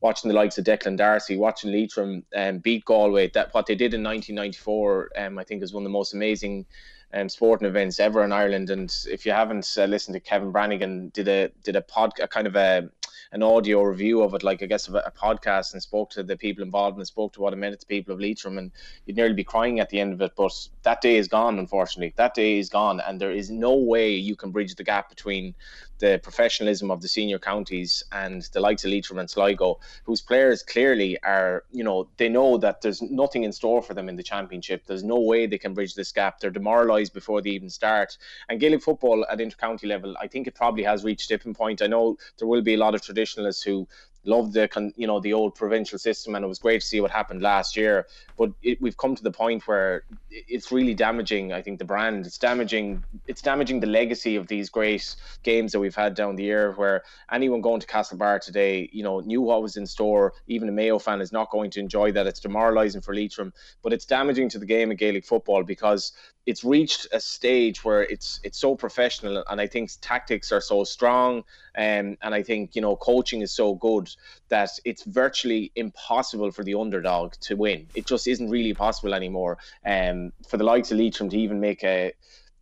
[0.00, 3.30] watching the likes of Declan Darcy, watching Leitrim um, beat Galway.
[3.30, 6.66] That what they did in 1994, um, I think, is one of the most amazing
[7.14, 8.70] um, sporting events ever in Ireland.
[8.70, 12.28] And if you haven't uh, listened to Kevin Brannigan, did a did a pod a
[12.28, 12.90] kind of a
[13.34, 16.36] an audio review of it, like I guess a, a, podcast, and spoke to the
[16.36, 18.70] people involved and spoke to what it meant to people of Leitrim, and
[19.04, 20.32] you'd nearly be crying at the end of it.
[20.36, 20.52] But
[20.84, 22.14] that day is gone, unfortunately.
[22.16, 25.52] That day is gone, and there is no way you can bridge the gap between
[25.98, 30.62] the professionalism of the senior counties and the likes of Leitrim and Sligo, whose players
[30.62, 34.22] clearly are, you know, they know that there's nothing in store for them in the
[34.22, 34.84] championship.
[34.86, 36.40] There's no way they can bridge this gap.
[36.40, 38.16] They're demoralised before they even start.
[38.48, 41.82] And Gaelic football at intercounty level, I think it probably has reached tipping point.
[41.82, 43.86] I know there will be a lot of traditionalists who
[44.24, 47.10] love the you know the old provincial system, and it was great to see what
[47.10, 48.06] happened last year.
[48.36, 51.52] But it, we've come to the point where it's really damaging.
[51.52, 52.26] I think the brand.
[52.26, 53.04] It's damaging.
[53.26, 56.72] It's damaging the legacy of these great games that we've had down the year.
[56.72, 60.34] Where anyone going to Castlebar today, you know, knew what was in store.
[60.46, 62.26] Even a Mayo fan is not going to enjoy that.
[62.26, 66.12] It's demoralising for Leitrim, but it's damaging to the game of Gaelic football because
[66.46, 70.84] it's reached a stage where it's it's so professional and I think tactics are so
[70.84, 71.38] strong
[71.76, 74.10] um, and I think you know coaching is so good
[74.48, 77.86] that it's virtually impossible for the underdog to win.
[77.94, 79.58] It just isn't really possible anymore.
[79.84, 82.12] Um, for the likes of Leitrim to even make a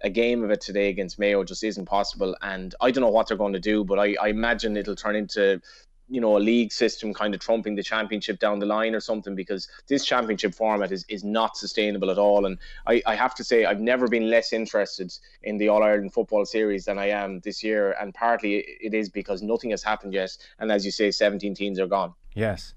[0.02, 2.36] a game of it today against Mayo just isn't possible.
[2.42, 5.16] And I don't know what they're going to do, but I, I imagine it'll turn
[5.16, 5.60] into
[6.12, 9.34] you know a league system kind of trumping the championship down the line or something
[9.34, 12.44] because this championship format is, is not sustainable at all.
[12.44, 15.10] And I, I have to say I've never been less interested
[15.42, 17.96] in the All Ireland football series than I am this year.
[17.98, 20.36] And partly it is because nothing has happened yet.
[20.58, 22.12] And as you say 17 teams are gone.
[22.34, 22.74] Yes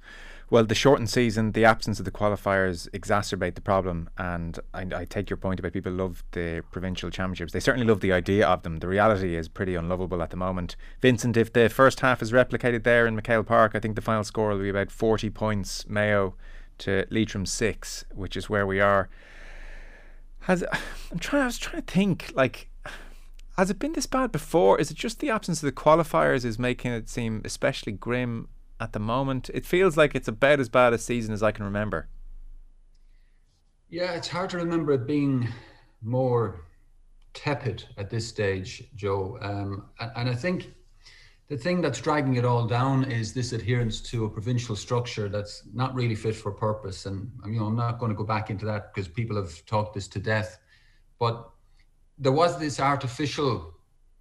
[0.55, 4.09] well, the shortened season, the absence of the qualifiers exacerbate the problem.
[4.17, 7.51] And I, I, take your point about people love the provincial championships.
[7.51, 8.77] They certainly love the idea of them.
[8.77, 10.77] The reality is pretty unlovable at the moment.
[11.01, 14.23] Vincent, if the first half is replicated there in MacHale Park, I think the final
[14.23, 16.35] score will be about 40 points Mayo
[16.77, 19.09] to Leitrim 6, which is where we are.
[20.43, 20.63] Has
[21.11, 22.69] I'm trying I was trying to think like
[23.57, 24.79] has it been this bad before?
[24.79, 28.47] Is it just the absence of the qualifiers is making it seem especially grim
[28.79, 29.49] at the moment.
[29.53, 32.07] It feels like it's about as bad a season as I can remember.
[33.89, 35.47] Yeah, it's hard to remember it being
[36.01, 36.65] more
[37.33, 39.37] tepid at this stage, Joe.
[39.41, 40.73] Um, and, I think
[41.47, 45.63] the thing that's dragging it all down is this adherence to a provincial structure that's
[45.73, 47.05] not really fit for purpose.
[47.05, 49.93] And you know, I'm not going to go back into that because people have talked
[49.93, 50.57] this to death.
[51.19, 51.47] But
[52.17, 53.73] there was this artificial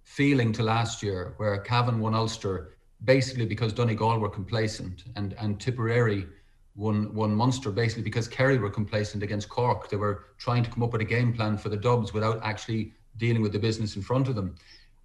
[0.03, 2.74] feeling to last year where Cavan won Ulster
[3.05, 6.27] basically because Donegal were complacent and, and Tipperary
[6.75, 9.89] won, won Munster basically because Kerry were complacent against Cork.
[9.89, 12.93] They were trying to come up with a game plan for the Dubs without actually
[13.17, 14.55] dealing with the business in front of them.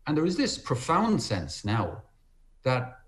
[0.07, 2.03] And there is this profound sense now
[2.63, 3.01] that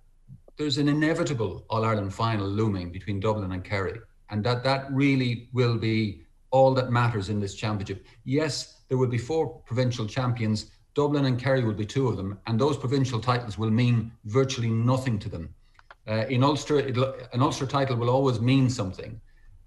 [0.56, 3.98] there's an inevitable All Ireland final looming between Dublin and Kerry,
[4.30, 8.06] and that that really will be all that matters in this championship.
[8.24, 12.38] Yes, there will be four provincial champions, Dublin and Kerry will be two of them,
[12.46, 15.54] and those provincial titles will mean virtually nothing to them.
[16.06, 19.20] Uh, in Ulster, an Ulster title will always mean something,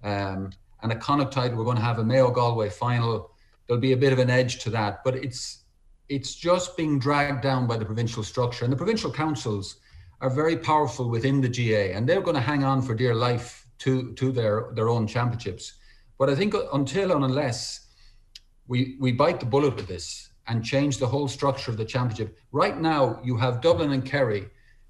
[0.04, 0.52] um,
[0.84, 1.58] and a Connacht title.
[1.58, 3.32] We're going to have a Mayo Galway final.
[3.66, 5.64] There'll be a bit of an edge to that, but it's
[6.10, 9.78] it's just being dragged down by the provincial structure, and the provincial councils
[10.22, 13.66] are very powerful within the GA, and they're going to hang on for dear life
[13.80, 15.74] to to their their own championships.
[16.20, 17.88] But I think until and unless
[18.68, 22.38] we we bite the bullet with this and change the whole structure of the championship.
[22.52, 24.48] Right now, you have Dublin and Kerry,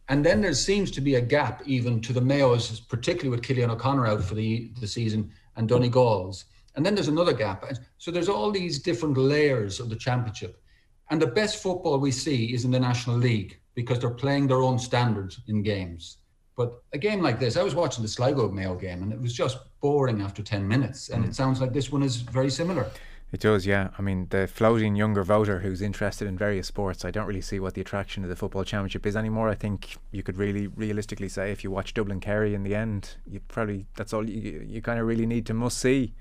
[0.07, 3.69] and then there seems to be a gap even to the Mayos, particularly with Cillian
[3.69, 6.45] O'Connor out for the, the season and Donegal's.
[6.75, 7.65] And then there's another gap.
[7.97, 10.61] So there's all these different layers of the championship.
[11.09, 14.61] And the best football we see is in the National League because they're playing their
[14.61, 16.17] own standards in games.
[16.55, 19.33] But a game like this, I was watching the Sligo Mayo game and it was
[19.33, 21.09] just boring after 10 minutes.
[21.09, 21.27] And mm.
[21.27, 22.89] it sounds like this one is very similar.
[23.35, 23.89] It does, yeah.
[23.99, 27.59] I mean, the floating younger voter who's interested in various sports, I don't really see
[27.59, 29.49] what the attraction of the football championship is anymore.
[29.49, 33.17] I think you could really realistically say if you watch Dublin Kerry in the end,
[33.27, 36.13] you probably that's all you you kind of really need to must see.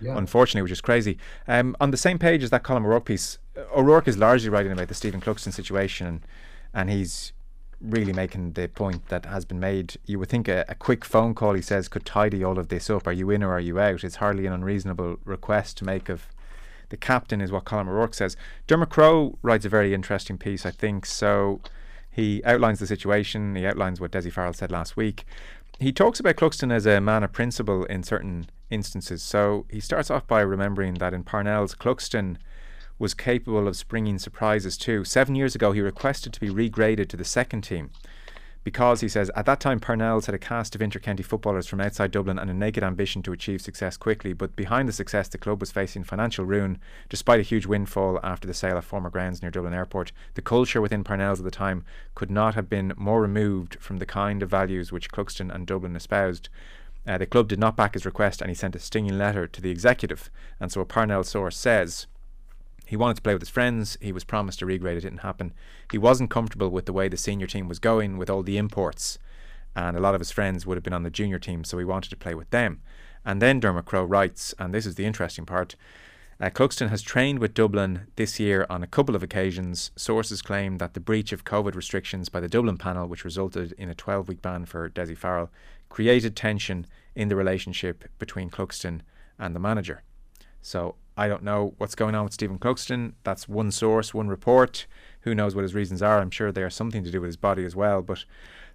[0.00, 0.16] Yeah.
[0.16, 1.18] Unfortunately, which is crazy.
[1.46, 3.36] Um, on the same page as that Colm O'Rourke piece,
[3.76, 6.26] O'Rourke is largely writing about the Stephen Cluxton situation, and,
[6.72, 7.34] and he's
[7.82, 9.96] really making the point that has been made.
[10.06, 12.88] You would think a, a, quick phone call, he says, could tidy all of this
[12.88, 13.06] up.
[13.06, 14.02] Are you in or are you out?
[14.02, 16.26] It's hardly an unreasonable request to make of
[16.88, 18.36] the captain, is what Colm O'Rourke says.
[18.66, 21.06] Dermot Crowe writes a very interesting piece, I think.
[21.06, 21.60] So
[22.10, 23.54] he outlines the situation.
[23.56, 25.24] He outlines what Dessie Farrell said last week.
[25.80, 29.22] He talks about Cluxton as a man of principle in certain instances.
[29.22, 32.36] So he starts off by remembering that in Parnell's, Cluxton
[32.98, 35.04] was capable of springing surprises too.
[35.04, 37.90] Seven years ago, he requested to be regraded to the second team
[38.64, 42.10] because he says at that time Parnell's had a cast of intercounty footballers from outside
[42.10, 44.32] Dublin and a naked ambition to achieve success quickly.
[44.32, 46.78] But behind the success, the club was facing financial ruin,
[47.10, 50.12] despite a huge windfall after the sale of former grounds near Dublin Airport.
[50.32, 51.84] The culture within Parnell's at the time
[52.14, 55.94] could not have been more removed from the kind of values which Cluxton and Dublin
[55.94, 56.48] espoused.
[57.06, 59.60] Uh, the club did not back his request, and he sent a stinging letter to
[59.60, 60.30] the executive.
[60.58, 62.06] And so a Parnell source says.
[62.86, 63.96] He wanted to play with his friends.
[64.00, 64.96] He was promised a regrade.
[64.96, 65.52] It didn't happen.
[65.90, 69.18] He wasn't comfortable with the way the senior team was going with all the imports.
[69.76, 71.84] And a lot of his friends would have been on the junior team, so he
[71.84, 72.80] wanted to play with them.
[73.24, 75.76] And then Dermot Crowe writes, and this is the interesting part
[76.40, 79.92] uh, Cluxton has trained with Dublin this year on a couple of occasions.
[79.96, 83.88] Sources claim that the breach of COVID restrictions by the Dublin panel, which resulted in
[83.88, 85.50] a 12 week ban for Dessie Farrell,
[85.88, 89.02] created tension in the relationship between Cluxton
[89.38, 90.02] and the manager.
[90.64, 93.12] So I don't know what's going on with Stephen Cluxton.
[93.22, 94.86] That's one source, one report.
[95.20, 96.18] Who knows what his reasons are?
[96.18, 98.00] I'm sure they are something to do with his body as well.
[98.00, 98.24] But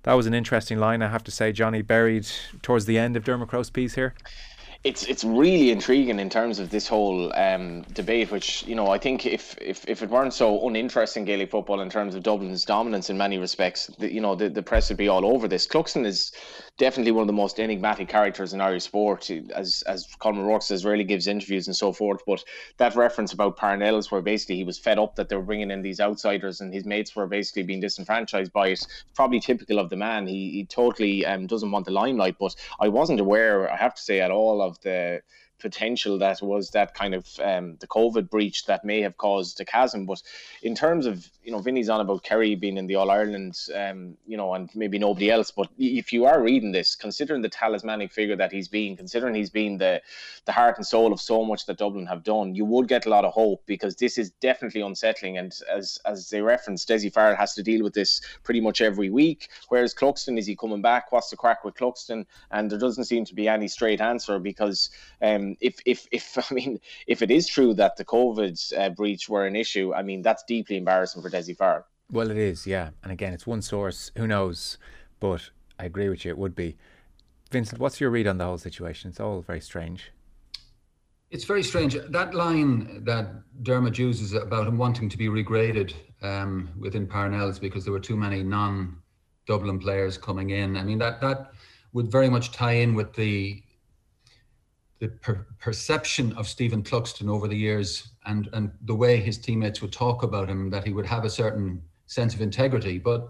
[0.04, 2.28] that was an interesting line, I have to say, Johnny, buried
[2.62, 4.14] towards the end of Dermot piece here
[4.84, 8.98] it's it's really intriguing in terms of this whole um, debate, which you know I
[8.98, 13.10] think if, if if it weren't so uninteresting Gaelic football in terms of Dublin's dominance
[13.10, 15.68] in many respects, the, you know the, the press would be all over this.
[15.68, 16.32] Cluxton is
[16.80, 20.84] definitely one of the most enigmatic characters in Irish sport, as as Colm O'Rourke says,
[20.84, 22.22] rarely gives interviews and so forth.
[22.26, 22.44] But
[22.78, 25.84] that reference about Parnell's, where basically he was fed up that they were bringing in
[25.84, 29.98] these outsiders and his mates were basically being disenfranchised by it, probably typical of the
[29.98, 30.26] man.
[30.26, 32.38] He he totally um, doesn't want the limelight.
[32.40, 35.22] But I wasn't aware, I have to say, at all of the
[35.60, 39.66] potential that was that kind of um, the COVID breach that may have caused a
[39.66, 40.06] chasm.
[40.06, 40.22] But
[40.62, 44.16] in terms of you know, Vinny's on about Kerry being in the All Ireland, um,
[44.28, 45.50] you know, and maybe nobody else.
[45.50, 49.50] But if you are reading this, considering the talismanic figure that he's been, considering he's
[49.50, 50.00] been the
[50.46, 53.10] the heart and soul of so much that Dublin have done, you would get a
[53.10, 55.40] lot of hope because this is definitely unsettling.
[55.40, 59.10] And as as they referenced, Dessie Farrell has to deal with this pretty much every
[59.10, 59.50] week.
[59.70, 61.12] Whereas Cluxton, is he coming back?
[61.12, 62.28] What's the crack with Cluxton?
[62.52, 64.92] And there doesn't seem to be any straight answer because
[65.24, 69.30] um, if if if I mean if it is true that the COVID uh, breach
[69.30, 71.86] were an issue, I mean that's deeply embarrassing for Dessie Farrell.
[72.12, 72.90] Well, it is, yeah.
[73.04, 74.12] And again, it's one source.
[74.18, 74.78] Who knows?
[75.20, 76.32] But I agree with you.
[76.32, 76.76] It would be.
[77.52, 79.10] Vincent, what's your read on the whole situation?
[79.10, 80.12] It's all very strange.
[81.32, 81.96] It's very strange.
[82.10, 83.28] That line that
[83.64, 85.94] Dermot uses about him wanting to be regraded
[86.24, 90.76] um, within Parnell's because there were too many non-Dublin players coming in.
[90.76, 91.52] I mean, that that
[91.94, 93.62] would very much tie in with the
[95.00, 99.82] the per- perception of Stephen Cluxton over the years and, and the way his teammates
[99.82, 102.98] would talk about him, that he would have a certain sense of integrity.
[102.98, 103.30] But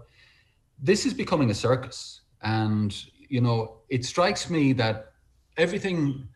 [0.82, 2.22] this is becoming a circus.
[2.42, 2.94] And,
[3.28, 5.12] you know, it strikes me that
[5.56, 6.26] everything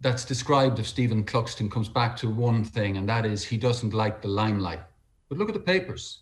[0.00, 3.94] that's described of Stephen Cluxton comes back to one thing, and that is he doesn't
[3.94, 4.80] like the limelight.
[5.28, 6.20] But look at the papers.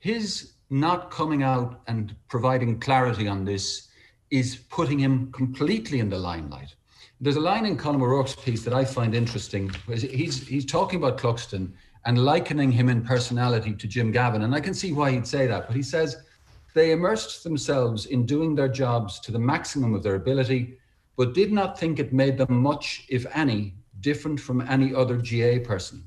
[0.00, 3.88] His not coming out and providing clarity on this
[4.30, 6.74] is putting him completely in the limelight.
[7.22, 9.70] There's a line in Colm O'Rourke's piece that I find interesting.
[9.86, 11.70] He's he's talking about Cluxton
[12.04, 15.46] and likening him in personality to Jim Gavin, and I can see why he'd say
[15.46, 15.68] that.
[15.68, 16.16] But he says
[16.74, 20.78] they immersed themselves in doing their jobs to the maximum of their ability,
[21.16, 25.60] but did not think it made them much, if any, different from any other GA
[25.60, 26.02] person.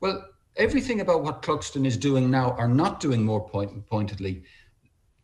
[0.00, 0.22] Well,
[0.56, 4.42] everything about what Cluxton is doing now, or not doing more point, pointedly,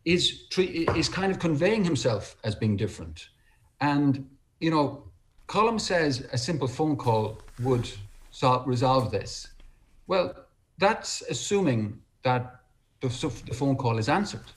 [0.05, 3.29] is is kind of conveying himself as being different,
[3.79, 4.27] and
[4.59, 5.03] you know,
[5.47, 7.89] Colm says a simple phone call would
[8.31, 9.47] solve, resolve this.
[10.07, 10.33] Well,
[10.77, 12.61] that's assuming that
[13.01, 13.07] the,
[13.47, 14.51] the phone call is answered.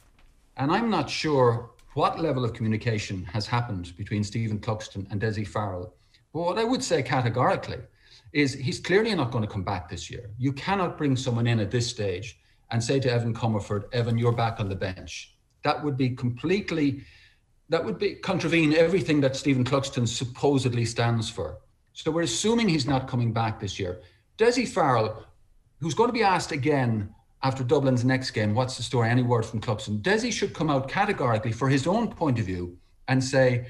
[0.57, 5.47] And I'm not sure what level of communication has happened between Stephen Cluxton and Dessie
[5.47, 5.95] Farrell.
[6.33, 7.79] But what I would say categorically
[8.33, 10.31] is he's clearly not going to come back this year.
[10.39, 12.39] You cannot bring someone in at this stage
[12.71, 15.35] and say to Evan Comerford, Evan, you're back on the bench.
[15.65, 17.03] That would be completely
[17.71, 21.59] that would be contravene everything that Stephen Cluxton supposedly stands for.
[21.93, 24.03] So we're assuming he's not coming back this year.
[24.37, 25.25] Dessie Farrell,
[25.81, 29.09] who's going to be asked again after Dublin's next game, what's the story?
[29.09, 30.03] Any word from Cluxton?
[30.03, 32.77] Dessie should come out categorically for his own point of view
[33.09, 33.66] and say,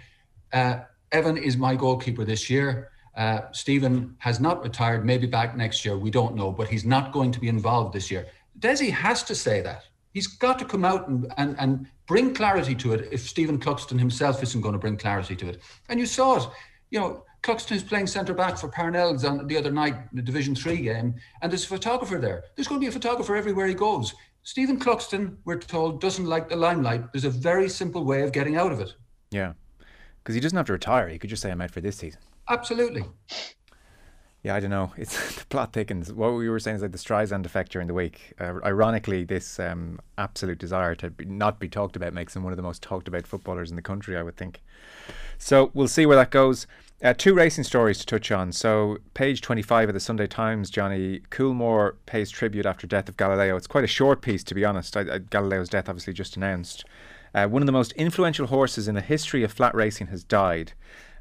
[0.53, 0.80] uh,
[1.12, 2.90] Evan is my goalkeeper this year.
[3.16, 5.98] Uh, Stephen has not retired, maybe back next year.
[5.98, 8.26] We don't know, but he's not going to be involved this year.
[8.59, 9.84] Dessie has to say that.
[10.12, 13.98] He's got to come out and, and, and bring clarity to it if Stephen Cluxton
[13.98, 15.62] himself isn't going to bring clarity to it.
[15.88, 16.48] And you saw it,
[16.90, 20.54] you know, Cluxton is playing centre back for Parnells on the other night, the Division
[20.54, 22.44] Three game, and there's a photographer there.
[22.54, 24.14] There's going to be a photographer everywhere he goes.
[24.42, 27.12] Stephen Cluxton, we're told, doesn't like the limelight.
[27.12, 28.94] There's a very simple way of getting out of it.
[29.30, 29.52] Yeah,
[30.18, 31.08] because he doesn't have to retire.
[31.08, 33.04] He could just say, "I'm out for this season." Absolutely.
[34.43, 34.93] Yeah, I don't know.
[34.97, 36.12] It's the plot thickens.
[36.12, 38.32] What we were saying is like the Streisand effect during the week.
[38.41, 42.53] Uh, ironically, this um, absolute desire to be, not be talked about makes him one
[42.53, 44.16] of the most talked about footballers in the country.
[44.16, 44.61] I would think.
[45.38, 46.66] So we'll see where that goes.
[47.03, 48.53] Uh, two racing stories to touch on.
[48.53, 53.57] So, page 25 of the Sunday Times, Johnny Coolmore pays tribute after death of Galileo.
[53.57, 54.95] It's quite a short piece, to be honest.
[54.99, 56.84] I, I, Galileo's death obviously just announced.
[57.34, 60.72] Uh, one of the most influential horses in the history of flat racing has died.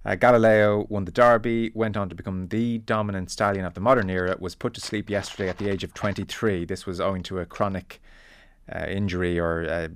[0.06, 4.10] Uh, Galileo won the Derby, went on to become the dominant stallion of the modern
[4.10, 6.64] era, was put to sleep yesterday at the age of 23.
[6.66, 8.02] This was owing to a chronic
[8.74, 9.88] uh, injury or uh,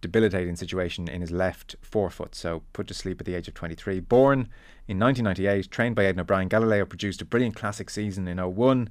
[0.00, 4.00] debilitating situation in his left forefoot, so put to sleep at the age of 23.
[4.00, 4.48] Born
[4.88, 8.88] in 1998, trained by Aidan O'Brien, Galileo produced a brilliant classic season in 01,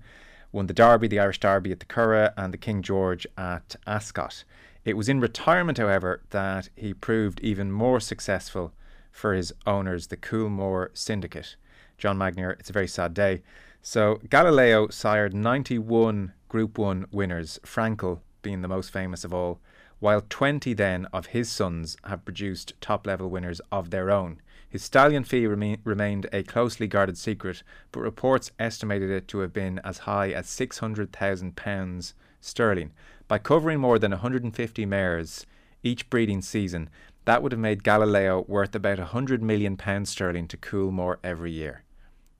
[0.52, 4.44] won the Derby, the Irish Derby at the Curragh, and the King George at Ascot.
[4.84, 8.74] It was in retirement, however, that he proved even more successful
[9.12, 11.56] for his owners, the Coolmore Syndicate.
[11.98, 13.44] John Magnier, it's a very sad day.
[13.82, 19.60] So Galileo sired 91 Group 1 winners, Frankel being the most famous of all,
[20.00, 24.42] while 20 then of his sons have produced top level winners of their own.
[24.68, 29.54] His stallion fee remain, remained a closely guarded secret, but reports estimated it to have
[29.54, 32.92] been as high as £600,000 sterling.
[33.28, 35.46] By covering more than 150 mares
[35.84, 36.90] each breeding season,
[37.26, 41.84] that would have made Galileo worth about 100 million pounds sterling to Coolmore every year.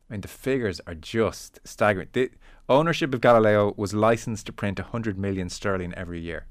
[0.10, 2.10] I mean, the figures are just staggering.
[2.12, 2.32] The
[2.68, 6.48] ownership of Galileo was licensed to print 100 million sterling every year.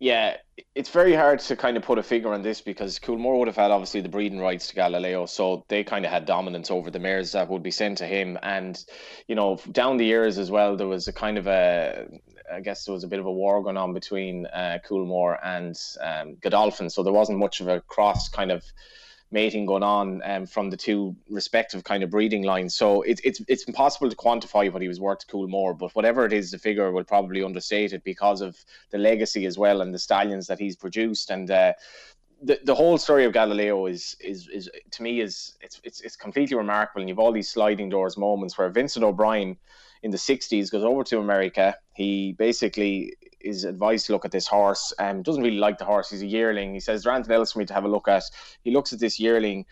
[0.00, 0.36] Yeah,
[0.76, 3.56] it's very hard to kind of put a figure on this because Coolmore would have
[3.56, 7.00] had obviously the breeding rights to Galileo, so they kind of had dominance over the
[7.00, 8.38] mares that would be sent to him.
[8.42, 8.82] And
[9.26, 12.06] you know, down the years as well, there was a kind of a,
[12.52, 15.78] I guess there was a bit of a war going on between uh, Coolmore and
[16.00, 18.64] um, Godolphin, so there wasn't much of a cross kind of
[19.30, 22.74] mating going on um, from the two respective kind of breeding lines.
[22.74, 26.24] So it's it's it's impossible to quantify what he was worth to Coolmore, but whatever
[26.24, 28.56] it is, the figure will probably understate it because of
[28.90, 31.50] the legacy as well and the stallions that he's produced and.
[31.50, 31.72] Uh,
[32.40, 36.14] the, the whole story of Galileo is is is to me is it's it's it's
[36.14, 39.56] completely remarkable and you've all these sliding doors moments where Vincent O'Brien
[40.02, 44.46] in the 60s goes over to America he basically is advised to look at this
[44.46, 44.92] horse.
[45.00, 46.10] and Um, doesn't really like the horse.
[46.10, 46.74] He's a yearling.
[46.74, 48.22] He says, "There's anything else for me to have a look at."
[48.62, 49.66] He looks at this yearling.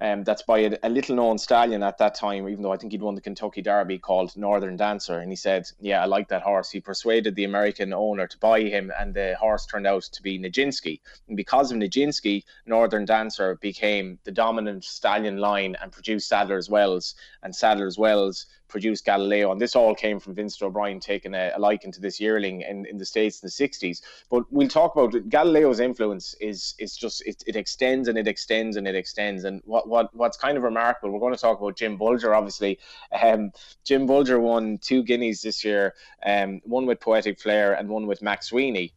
[0.00, 2.92] Um, that's by a, a, little known stallion at that time, even though I think
[2.92, 5.18] he'd won the Kentucky Derby called Northern Dancer.
[5.18, 6.70] And he said, Yeah, I like that horse.
[6.70, 10.38] He persuaded the American owner to buy him, and the horse turned out to be
[10.38, 11.00] Nijinsky.
[11.28, 17.14] And because of Nijinsky, Northern Dancer became the dominant stallion line and produced Sadler's Wells.
[17.42, 19.52] And Sadler's Wells produced Galileo.
[19.52, 22.86] And this all came from Vincent O'Brien taking a, a liking to this yearling in,
[22.86, 24.02] in the States in the 60s.
[24.30, 25.28] But we'll talk about it.
[25.28, 29.44] Galileo's influence is is just, it, it extends and it extends and it extends.
[29.44, 32.78] And what, what what's kind of remarkable, we're going to talk about Jim Bolger, obviously.
[33.22, 33.52] Um,
[33.84, 35.94] Jim Bolger won two guineas this year,
[36.24, 38.92] um, one with Poetic Flare and one with Mac Swiney.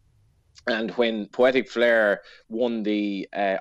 [0.68, 3.58] And when Poetic Flare won the uh,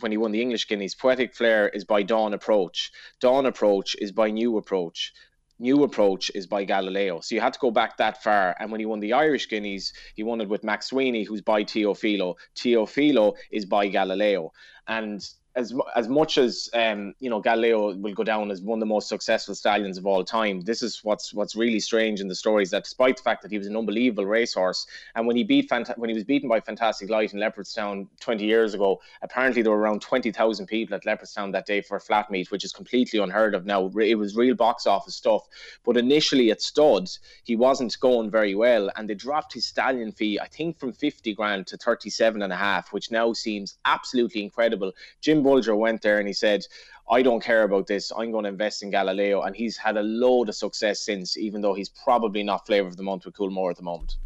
[0.00, 2.92] when he won the English Guineas, Poetic Flare is by Dawn Approach.
[3.20, 5.14] Dawn Approach is by New Approach
[5.62, 7.20] new approach is by Galileo.
[7.20, 8.54] So you had to go back that far.
[8.58, 11.64] And when he won the Irish Guineas, he won it with Mac Swiney, who's by
[11.64, 12.34] Teofilo.
[12.56, 14.52] Teofilo is by Galileo.
[14.88, 15.24] And
[15.54, 18.86] as as much as um, you know Galileo will go down as one of the
[18.86, 20.60] most successful stallions of all time.
[20.62, 23.50] This is what's what's really strange in the story is that despite the fact that
[23.50, 26.60] he was an unbelievable racehorse, and when he beat Fant- when he was beaten by
[26.60, 31.52] Fantastic Light in Leopardstown 20 years ago, apparently there were around 20,000 people at Leopardstown
[31.52, 33.90] that day for a flat meet, which is completely unheard of now.
[33.98, 35.46] It was real box office stuff.
[35.84, 40.40] But initially at studs, he wasn't going very well, and they dropped his stallion fee,
[40.40, 44.92] I think, from 50 grand to 37 and a half, which now seems absolutely incredible.
[45.20, 46.64] Jim Bolger went there and he said,
[47.10, 48.12] I don't care about this.
[48.16, 49.42] I'm going to invest in Galileo.
[49.42, 52.96] And he's had a load of success since, even though he's probably not flavour of
[52.96, 54.16] the month with Coolmore at the moment.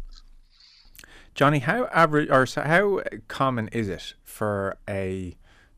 [1.33, 5.37] Johnny, how average or how common is it for a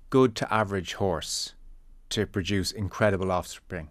[0.10, 1.54] good to average horse
[2.10, 3.90] to produce incredible offspring,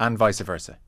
[0.00, 0.78] and vice versa?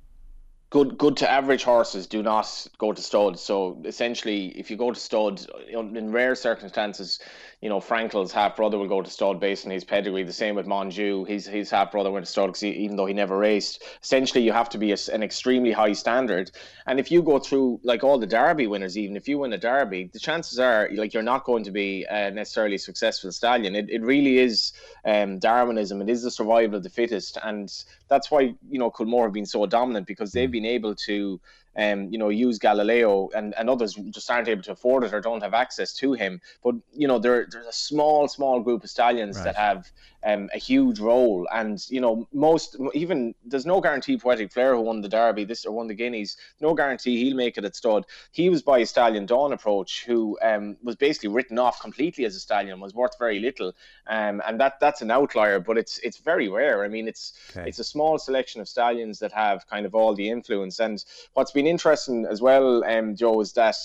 [0.75, 3.39] good good to average horses do not go to stud.
[3.39, 7.21] So essentially, if you go to stud in rare circumstances,
[7.65, 10.23] you know, Frankel's half brother will go to stud based on his pedigree.
[10.23, 13.15] The same with Monju, His his half brother went to stud because even though he
[13.15, 16.51] never raced, essentially you have to be a, an extremely high standard.
[16.87, 19.57] And if you go through like all the Derby winners, even if you win a
[19.57, 23.75] Derby, the chances are like you're not going to be uh, necessarily a successful stallion.
[23.75, 24.75] It, it really is
[25.07, 26.03] um, Darwinism.
[26.03, 27.73] It is the survival of the fittest, and
[28.09, 31.41] that's why you know Coolmore have been so dominant because they've been able to
[31.77, 35.21] um, you know, use Galileo and, and others just aren't able to afford it or
[35.21, 36.41] don't have access to him.
[36.63, 39.45] But, you know, there, there's a small, small group of stallions right.
[39.45, 39.91] that have
[40.25, 41.47] um, a huge role.
[41.53, 45.65] And, you know, most, even, there's no guarantee Poetic Flare, who won the Derby this
[45.65, 48.07] or won the Guineas, no guarantee he'll make it at stud.
[48.33, 52.37] He was by a Stallion Dawn approach, who um, was basically written off completely as
[52.37, 53.73] a stallion, was worth very little.
[54.07, 56.85] Um, and that that's an outlier, but it's it's very rare.
[56.85, 57.69] I mean, it's okay.
[57.69, 60.81] it's a small selection of stallions that have kind of all the influence.
[60.81, 61.05] And
[61.35, 63.77] what's been interesting as well, um, Joe, is that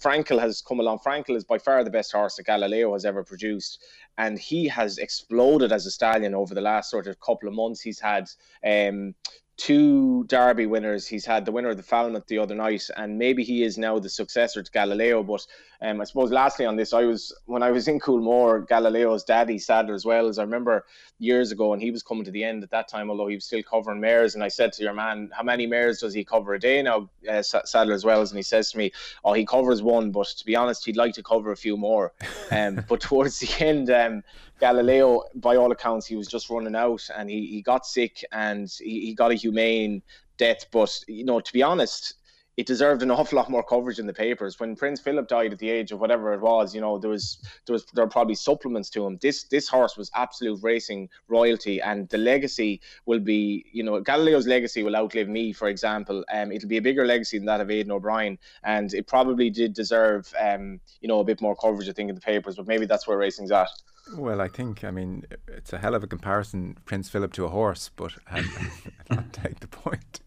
[0.00, 0.98] Frankel has come along.
[0.98, 3.82] Frankel is by far the best horse that Galileo has ever produced,
[4.18, 7.80] and he has exploded as a stallion over the last sort of couple of months.
[7.80, 8.28] He's had
[8.64, 9.14] um,
[9.56, 11.06] two Derby winners.
[11.06, 13.98] He's had the winner of the Falmouth the other night, and maybe he is now
[13.98, 15.22] the successor to Galileo.
[15.22, 15.46] But
[15.80, 19.58] um, I suppose lastly on this, I was when I was in Coolmore, Galileo's daddy
[19.58, 20.84] Sadler's Wells as I remember
[21.18, 23.44] years ago, and he was coming to the end at that time, although he was
[23.44, 24.34] still covering mares.
[24.34, 27.08] And I said to your man, "How many mares does he cover a day now?"
[27.28, 28.92] Uh, Sadler's Wells, and he says to me,
[29.24, 32.12] "Oh, he covers one, but to be honest, he'd like to cover a few more."
[32.50, 34.24] Um, but towards the end, um,
[34.64, 38.72] Galileo, by all accounts, he was just running out and he, he got sick and
[38.80, 40.00] he, he got a humane
[40.38, 40.64] death.
[40.72, 42.14] But, you know, to be honest,
[42.56, 44.58] it deserved an awful lot more coverage in the papers.
[44.58, 47.42] When Prince Philip died at the age of whatever it was, you know, there was
[47.66, 49.18] there was there were probably supplements to him.
[49.20, 54.46] This this horse was absolute racing royalty, and the legacy will be, you know, Galileo's
[54.46, 56.24] legacy will outlive me, for example.
[56.32, 59.74] Um, it'll be a bigger legacy than that of Aidan O'Brien, and it probably did
[59.74, 62.56] deserve, um, you know, a bit more coverage, I think, in the papers.
[62.56, 63.68] But maybe that's where racing's at.
[64.12, 67.48] Well, I think I mean it's a hell of a comparison, Prince Philip to a
[67.48, 68.48] horse, but um,
[69.10, 70.20] I'll take the point.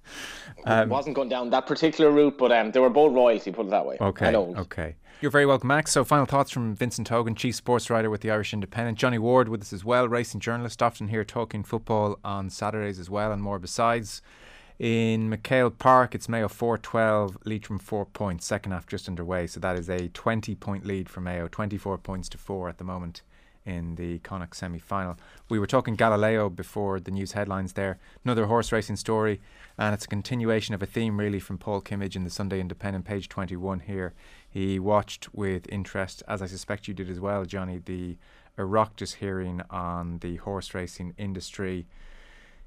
[0.66, 3.70] Um, wasn't going down that particular route, but um, they were both royalty, put it
[3.70, 3.98] that way.
[4.02, 4.96] Okay, okay.
[5.22, 5.92] You're very welcome, Max.
[5.92, 8.98] So, final thoughts from Vincent Hogan, chief sports writer with the Irish Independent.
[8.98, 13.10] Johnny Ward with us as well, racing journalist, often here talking football on Saturdays as
[13.10, 14.22] well, and more besides.
[14.80, 19.48] In MacHale Park, it's Mayo 412, Leitrim 4 points, second half just underway.
[19.48, 22.84] So that is a 20 point lead for Mayo, 24 points to 4 at the
[22.84, 23.24] moment
[23.68, 25.18] in the Connacht semi final.
[25.50, 28.00] We were talking Galileo before the news headlines there.
[28.24, 29.42] Another horse racing story,
[29.78, 33.06] and it's a continuation of a theme really from Paul Kimmage in the Sunday Independent,
[33.06, 34.14] page 21 here.
[34.50, 38.18] He watched with interest, as I suspect you did as well, Johnny, the
[38.58, 41.86] Oireachtas hearing on the horse racing industry.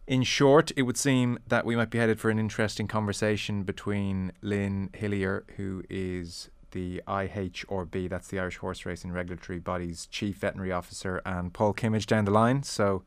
[0.07, 4.33] In short, it would seem that we might be headed for an interesting conversation between
[4.43, 10.73] Lynn Hillier, who is the IHRB, that's the Irish Horse Racing Regulatory Body's Chief Veterinary
[10.73, 12.63] Officer, and Paul Kimmage down the line.
[12.63, 13.03] So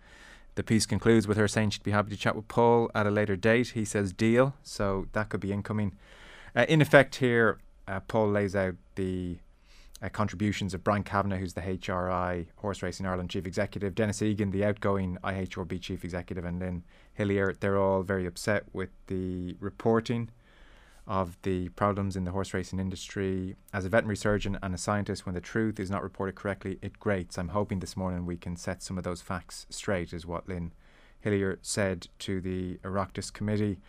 [0.55, 3.11] the piece concludes with her saying she'd be happy to chat with Paul at a
[3.11, 3.70] later date.
[3.70, 5.95] He says deal, so that could be incoming.
[6.55, 9.38] Uh, in effect, here, uh, Paul lays out the
[10.01, 14.51] uh, contributions of Brian Kavanagh, who's the HRI Horse Racing Ireland Chief Executive, Denis Egan,
[14.51, 16.84] the outgoing IHRB Chief Executive, and then
[17.14, 17.55] Hillier.
[17.59, 20.30] They're all very upset with the reporting
[21.06, 23.56] of the problems in the horse racing industry.
[23.74, 26.99] As a veterinary surgeon and a scientist, when the truth is not reported correctly, it
[26.99, 27.38] grates.
[27.38, 30.72] I'm hoping this morning we can set some of those facts straight, is what Lynn
[31.20, 33.80] Hillier said to the Oireachtas committee.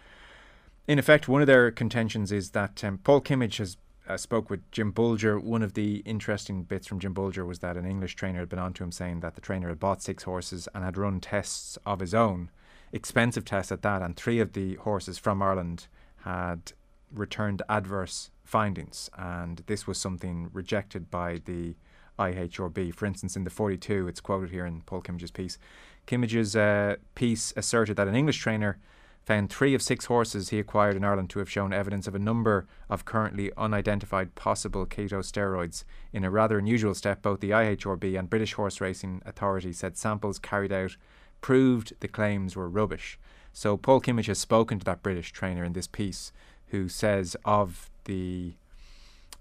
[0.87, 4.71] In effect, one of their contentions is that um, Paul Kimmage has uh, spoke with
[4.71, 5.43] Jim Bolger.
[5.43, 8.59] One of the interesting bits from Jim Bolger was that an English trainer had been
[8.59, 11.79] on to him saying that the trainer had bought six horses and had run tests
[11.87, 12.51] of his own,
[12.93, 15.87] expensive tests at that, and three of the horses from Ireland
[16.25, 16.73] had
[17.15, 21.77] returned adverse findings, and this was something rejected by the
[22.19, 22.95] IHRB.
[22.95, 25.59] For instance, in the 42, it's quoted here in Paul Kimmage's piece.
[26.07, 28.79] Kimmage's uh, piece asserted that an English trainer
[29.25, 32.19] found three of six horses he acquired in Ireland to have shown evidence of a
[32.19, 35.85] number of currently unidentified possible keto steroids.
[36.13, 40.39] In a rather unusual step, both the IHRB and British Horse Racing Authority said samples
[40.39, 40.97] carried out
[41.41, 43.19] proved the claims were rubbish.
[43.53, 46.33] So Paul Kimmage has spoken to that British trainer in this piece
[46.75, 48.55] who says of the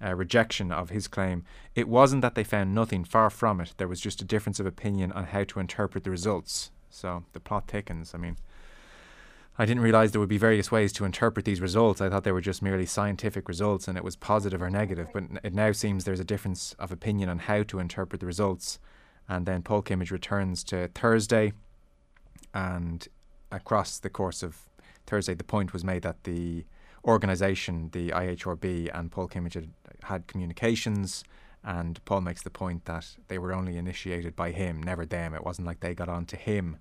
[0.03, 3.73] uh, rejection of his claim, it wasn't that they found nothing, far from it.
[3.77, 6.69] There was just a difference of opinion on how to interpret the results.
[6.91, 8.13] So the plot thickens.
[8.13, 8.37] I mean,
[9.57, 12.01] I didn't realize there would be various ways to interpret these results.
[12.01, 15.07] I thought they were just merely scientific results and it was positive or negative.
[15.11, 18.77] But it now seems there's a difference of opinion on how to interpret the results.
[19.27, 21.53] And then Paul Kimmage returns to Thursday.
[22.53, 23.07] And
[23.51, 24.57] across the course of
[25.07, 26.65] Thursday, the point was made that the
[27.05, 29.69] organisation, the IHRB and Paul Kimmage had,
[30.03, 31.23] had communications
[31.63, 35.33] And Paul makes the point that they were only initiated by him, never them.
[35.33, 36.77] It wasn't like they got on to him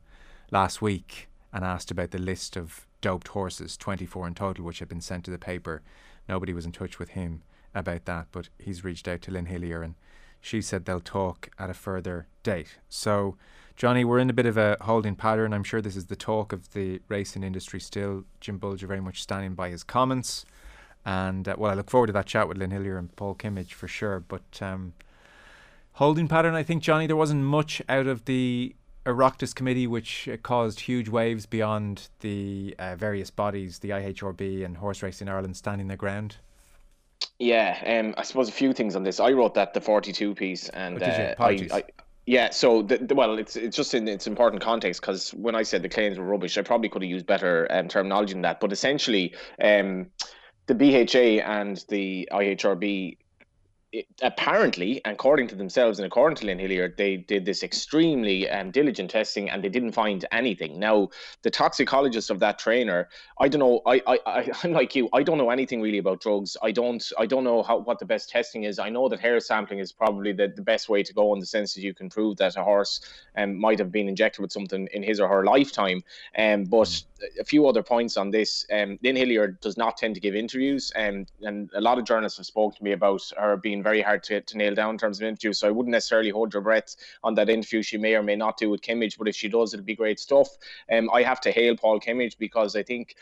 [0.50, 4.88] last week and asked about the list of doped horses, 24 in total, which had
[4.88, 5.82] been sent to the paper.
[6.28, 7.42] Nobody was in touch with him
[7.74, 9.94] about that, but he's reached out to Lynn Hillier and
[10.40, 12.78] she said they'll talk at a further date.
[12.88, 13.36] So,
[13.76, 15.52] Johnny, we're in a bit of a holding pattern.
[15.52, 18.24] I'm sure this is the talk of the racing industry still.
[18.40, 20.44] Jim Bolger very much standing by his comments.
[21.04, 23.72] And, uh, well, I look forward to that chat with Lynn Hillier and Paul Kimmage
[23.72, 24.20] for sure.
[24.20, 24.92] But um,
[25.94, 30.36] holding pattern, I think, Johnny, there wasn't much out of the Oireachtas committee, which uh,
[30.36, 35.88] caused huge waves beyond the uh, various bodies, the IHRB and Horse Racing Ireland, standing
[35.88, 36.36] their ground.
[37.38, 39.18] Yeah, um, I suppose a few things on this.
[39.18, 41.24] I wrote that the forty-two piece, and Oh, did you?
[41.24, 41.84] uh, I, I,
[42.26, 42.50] yeah.
[42.50, 45.82] So, the, the- well, it's it's just in its important context because when I said
[45.82, 48.60] the claims were rubbish, I probably could have used better um, terminology than that.
[48.60, 50.06] But essentially, um,
[50.66, 53.18] the BHA and the IHRB.
[53.92, 58.70] It, apparently, according to themselves and according to Lynn Hillier, they did this extremely um,
[58.70, 60.78] diligent testing and they didn't find anything.
[60.78, 61.10] Now,
[61.42, 63.82] the toxicologist of that trainer, I don't know.
[63.86, 65.10] I, I, I I'm like you.
[65.12, 66.56] I don't know anything really about drugs.
[66.62, 67.04] I don't.
[67.18, 68.78] I don't know how what the best testing is.
[68.78, 71.46] I know that hair sampling is probably the, the best way to go in the
[71.46, 73.00] sense that you can prove that a horse
[73.36, 76.02] um, might have been injected with something in his or her lifetime.
[76.38, 77.02] Um, but
[77.38, 78.66] a few other points on this.
[78.72, 82.38] Um, Lynn Hillier does not tend to give interviews, um, and a lot of journalists
[82.38, 85.20] have spoken to me about her being very hard to, to nail down in terms
[85.20, 85.58] of interviews.
[85.58, 88.56] So I wouldn't necessarily hold your breath on that interview she may or may not
[88.56, 90.48] do with Kimmage, but if she does, it'll be great stuff.
[90.90, 93.16] Um, I have to hail Paul Kimmage because I think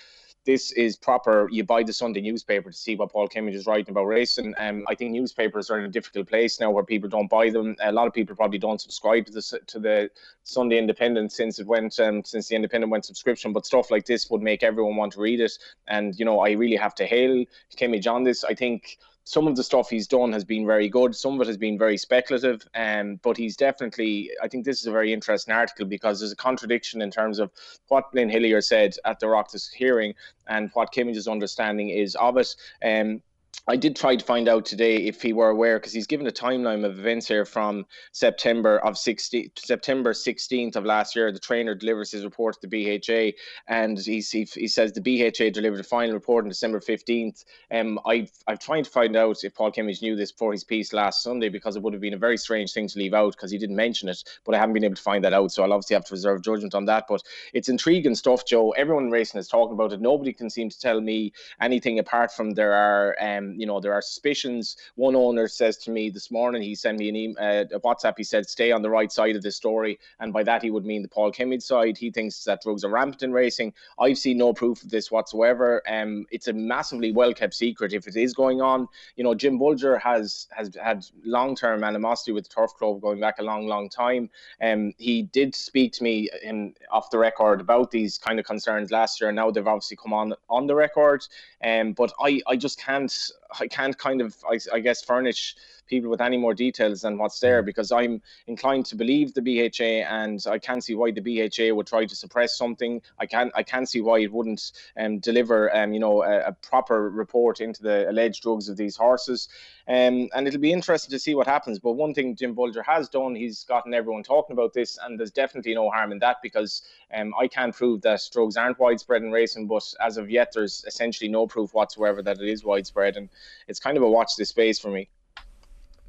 [0.46, 1.48] this is proper.
[1.50, 4.54] You buy the Sunday newspaper to see what Paul Kimmage is writing about racing.
[4.58, 7.76] Um, I think newspapers are in a difficult place now where people don't buy them.
[7.82, 10.11] A lot of people probably don't subscribe to the to the
[10.44, 13.52] Sunday Independent since it went um, since the Independent went subscription.
[13.52, 15.52] But stuff like this would make everyone want to read it.
[15.88, 17.44] And you know, I really have to hail
[17.76, 18.42] Kimmage on this.
[18.42, 18.98] I think
[19.30, 21.14] some of the stuff he's done has been very good.
[21.14, 24.28] Some of it has been very speculative, um, but he's definitely.
[24.42, 27.52] I think this is a very interesting article because there's a contradiction in terms of
[27.86, 30.14] what Lynn Hillier said at the Oireachtas hearing
[30.48, 32.56] and what Kimmage's understanding is of it.
[32.84, 33.22] Um,
[33.70, 36.32] I did try to find out today if he were aware because he's given a
[36.32, 41.30] timeline of events here from September of 60, September 16th of last year.
[41.30, 43.36] The trainer delivers his report to the BHA,
[43.68, 47.44] and he, he, he says the BHA delivered a final report on December 15th.
[47.70, 50.92] Um, I've I've tried to find out if Paul Kimmage knew this before his piece
[50.92, 53.52] last Sunday because it would have been a very strange thing to leave out because
[53.52, 55.52] he didn't mention it, but I haven't been able to find that out.
[55.52, 57.04] So I'll obviously have to reserve judgment on that.
[57.08, 57.22] But
[57.54, 58.72] it's intriguing stuff, Joe.
[58.72, 60.00] Everyone in racing is talking about it.
[60.00, 63.92] Nobody can seem to tell me anything apart from there are um, you know, there
[63.92, 64.76] are suspicions.
[64.94, 68.14] One owner says to me this morning, he sent me an email, uh, a WhatsApp.
[68.16, 70.86] He said, "Stay on the right side of this story," and by that he would
[70.86, 71.98] mean the Paul Kimmage side.
[71.98, 73.74] He thinks that drugs are rampant in racing.
[73.98, 75.82] I've seen no proof of this whatsoever.
[75.86, 78.88] Um, it's a massively well kept secret if it is going on.
[79.16, 83.20] You know, Jim Bolger has has had long term animosity with the Turf Club going
[83.20, 84.30] back a long, long time.
[84.62, 88.90] Um, he did speak to me in off the record about these kind of concerns
[88.90, 89.28] last year.
[89.28, 91.26] and Now they've obviously come on on the record.
[91.62, 93.12] Um, but I, I just can't
[93.59, 95.57] I can't kind of I, I guess furnish
[95.91, 100.09] people with any more details than what's there because I'm inclined to believe the BHA
[100.09, 103.03] and I can't see why the BHA would try to suppress something.
[103.18, 106.53] I can't I can't see why it wouldn't um, deliver um, you know a, a
[106.53, 109.49] proper report into the alleged drugs of these horses.
[109.88, 111.80] Um, and it'll be interesting to see what happens.
[111.80, 115.32] But one thing Jim Bolger has done, he's gotten everyone talking about this, and there's
[115.32, 116.82] definitely no harm in that because
[117.12, 120.84] um, I can't prove that drugs aren't widespread in racing, but as of yet, there's
[120.86, 123.28] essentially no proof whatsoever that it is widespread, and
[123.66, 125.09] it's kind of a watch this space for me.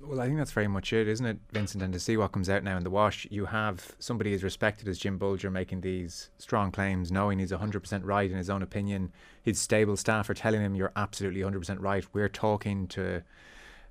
[0.03, 1.83] Well, I think that's very much it, isn't it, Vincent?
[1.83, 4.87] And to see what comes out now in the wash, you have somebody as respected
[4.87, 9.11] as Jim Bolger making these strong claims, knowing he's 100% right in his own opinion.
[9.43, 12.05] His stable staff are telling him, You're absolutely 100% right.
[12.13, 13.21] We're talking to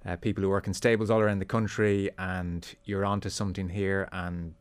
[0.05, 4.09] uh, people who work in stables all around the country, and you're onto something here.
[4.11, 4.55] And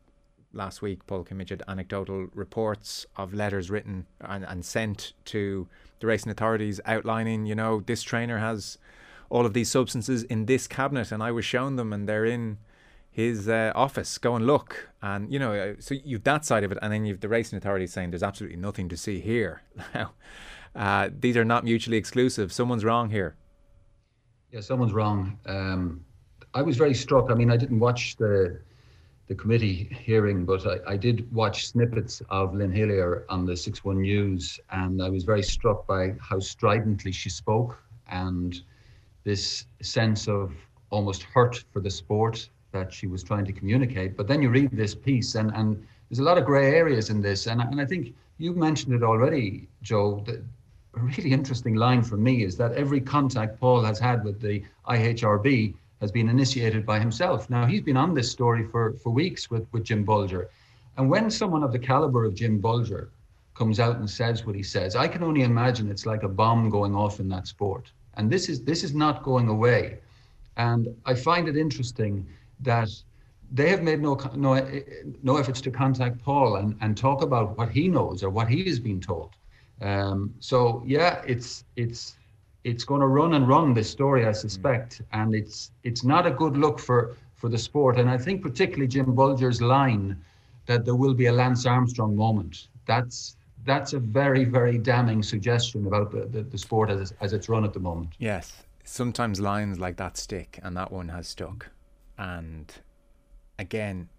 [0.53, 5.67] last week, Paul Kimmage had anecdotal reports of letters written and, and sent to
[5.99, 8.77] the racing authorities outlining, you know, this trainer has
[9.29, 12.57] all of these substances in this cabinet, and I was shown them, and they're in
[13.11, 14.17] his uh, office.
[14.17, 17.05] Go and look, and you know, uh, so you've that side of it, and then
[17.05, 19.61] you've the racing authorities saying there's absolutely nothing to see here.
[19.93, 20.13] Now,
[20.75, 22.53] uh, these are not mutually exclusive.
[22.53, 23.35] Someone's wrong here.
[24.51, 25.37] Yeah, someone's wrong.
[25.47, 26.05] Um,
[26.53, 27.31] I was very struck.
[27.31, 28.59] I mean, I didn't watch the
[29.27, 33.85] the committee hearing, but I, I did watch snippets of Lynn Hillier on the Six
[33.85, 37.77] One News, and I was very struck by how stridently she spoke
[38.07, 38.59] and
[39.23, 40.53] this sense of
[40.89, 44.15] almost hurt for the sport that she was trying to communicate.
[44.15, 47.21] But then you read this piece, and, and there's a lot of grey areas in
[47.21, 47.47] this.
[47.47, 50.23] And, and I think you mentioned it already, Joe.
[50.25, 50.43] The,
[50.95, 54.63] a really interesting line for me is that every contact Paul has had with the
[54.87, 57.49] IHRB has been initiated by himself.
[57.49, 60.47] Now he's been on this story for for weeks with with Jim Bolger.
[60.97, 63.09] and when someone of the caliber of Jim Bolger
[63.53, 66.69] comes out and says what he says, I can only imagine it's like a bomb
[66.69, 67.91] going off in that sport.
[68.19, 69.99] And this is this is not going away.
[70.57, 72.27] And I find it interesting
[72.59, 72.89] that
[73.49, 74.51] they have made no no
[75.23, 78.65] no efforts to contact Paul and, and talk about what he knows or what he
[78.65, 79.31] has been told.
[79.81, 82.17] Um, so yeah, it's it's
[82.65, 86.31] it's going to run and run this story, I suspect, and it's it's not a
[86.41, 87.97] good look for for the sport.
[87.97, 90.05] And I think particularly Jim Bolger's line
[90.65, 92.67] that there will be a Lance Armstrong moment.
[92.85, 97.49] That's that's a very very damning suggestion about the, the, the sport as as it's
[97.49, 98.09] run at the moment.
[98.17, 101.69] Yes, sometimes lines like that stick, and that one has stuck.
[102.17, 102.73] And
[103.57, 104.09] again,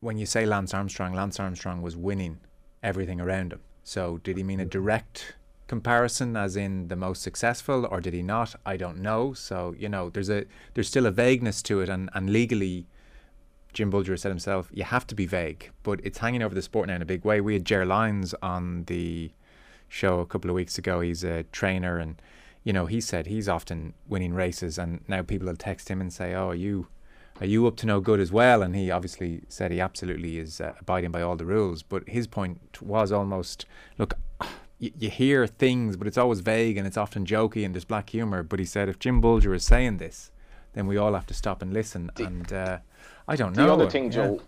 [0.00, 2.38] when you say Lance Armstrong, Lance Armstrong was winning
[2.82, 3.60] everything around him.
[3.82, 5.36] So did he mean a direct
[5.66, 8.54] comparison as in the most successful or did he not?
[8.64, 9.32] I don't know.
[9.32, 10.44] So, you know, there's a
[10.74, 12.86] there's still a vagueness to it and, and legally
[13.76, 16.88] Jim Bolger said himself, you have to be vague, but it's hanging over the sport
[16.88, 17.42] now in a big way.
[17.42, 19.32] We had Ger Lyons on the
[19.86, 21.00] show a couple of weeks ago.
[21.00, 22.20] He's a trainer and
[22.64, 26.10] you know, he said he's often winning races and now people will text him and
[26.10, 26.88] say, "Oh, are you
[27.38, 30.58] are you up to no good as well?" And he obviously said he absolutely is
[30.58, 33.66] uh, abiding by all the rules, but his point was almost,
[33.98, 34.14] look,
[34.78, 38.08] you, you hear things, but it's always vague and it's often jokey and there's black
[38.08, 38.42] humor.
[38.42, 40.32] But he said if Jim Bolger is saying this,
[40.72, 42.10] then we all have to stop and listen.
[42.16, 42.78] And uh,
[43.28, 43.66] I don't know.
[43.66, 44.40] The other thing, Joe.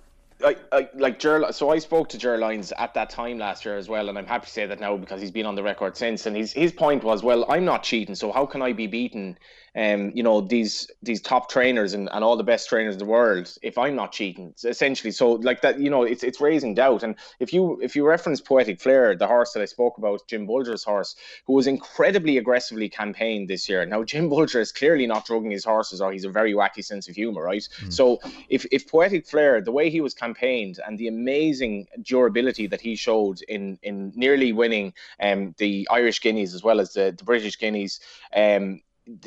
[0.45, 3.77] I, I, like Ger, so I spoke to Ger Lyons at that time last year
[3.77, 5.97] as well, and I'm happy to say that now because he's been on the record
[5.97, 6.27] since.
[6.27, 9.37] And his his point was, well, I'm not cheating, so how can I be beaten
[9.79, 13.05] um, you know, these these top trainers and, and all the best trainers in the
[13.05, 15.13] world if I'm not cheating, essentially.
[15.13, 17.05] So like that, you know, it's it's raising doubt.
[17.05, 20.49] And if you if you reference Poetic Flare, the horse that I spoke about, Jim
[20.49, 21.15] Bolger's horse,
[21.47, 23.87] who was incredibly aggressively campaigned this year.
[23.87, 27.09] Now Jim Bolger is clearly not drugging his horses, or he's a very wacky sense
[27.09, 27.67] of humor, right?
[27.81, 27.93] Mm.
[27.93, 32.81] So if if Poetic Flare, the way he was campaigned and the amazing durability that
[32.81, 37.25] he showed in in nearly winning um the Irish Guineas as well as the, the
[37.25, 38.01] British Guineas,
[38.35, 38.81] um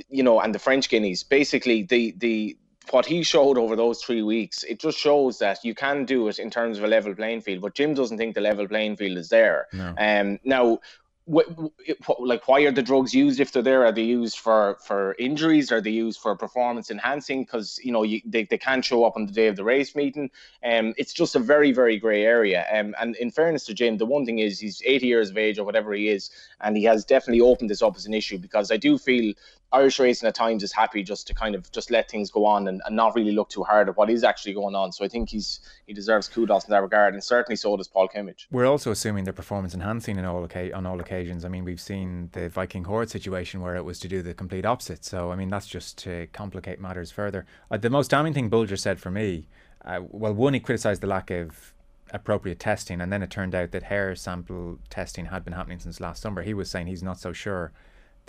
[0.09, 1.23] you know, and the French Guineas.
[1.23, 2.57] Basically, the the
[2.89, 6.39] what he showed over those three weeks, it just shows that you can do it
[6.39, 7.61] in terms of a level playing field.
[7.61, 9.67] But Jim doesn't think the level playing field is there.
[9.71, 9.93] No.
[9.97, 10.79] Um, now,
[11.27, 13.85] like why are the drugs used if they're there?
[13.85, 15.71] Are they used for for injuries?
[15.71, 17.43] Are they used for performance enhancing?
[17.43, 19.95] Because you know you, they, they can't show up on the day of the race
[19.95, 20.31] meeting.
[20.63, 22.65] Um it's just a very very gray area.
[22.73, 25.59] Um and in fairness to jim the one thing is he's 80 years of age
[25.59, 28.71] or whatever he is and he has definitely opened this up as an issue because
[28.71, 29.33] i do feel
[29.73, 32.67] Irish racing at times is happy just to kind of just let things go on
[32.67, 34.91] and, and not really look too hard at what is actually going on.
[34.91, 38.09] So I think he's he deserves kudos in that regard, and certainly so does Paul
[38.09, 38.47] Kimmage.
[38.51, 41.45] We're also assuming they're performance enhancing in all on all occasions.
[41.45, 44.65] I mean, we've seen the Viking Hoard situation where it was to do the complete
[44.65, 45.05] opposite.
[45.05, 47.45] So I mean, that's just to complicate matters further.
[47.69, 49.47] Uh, the most damning thing Bolger said for me,
[49.85, 51.73] uh, well, one he criticised the lack of
[52.13, 56.01] appropriate testing, and then it turned out that hair sample testing had been happening since
[56.01, 56.41] last summer.
[56.41, 57.71] He was saying he's not so sure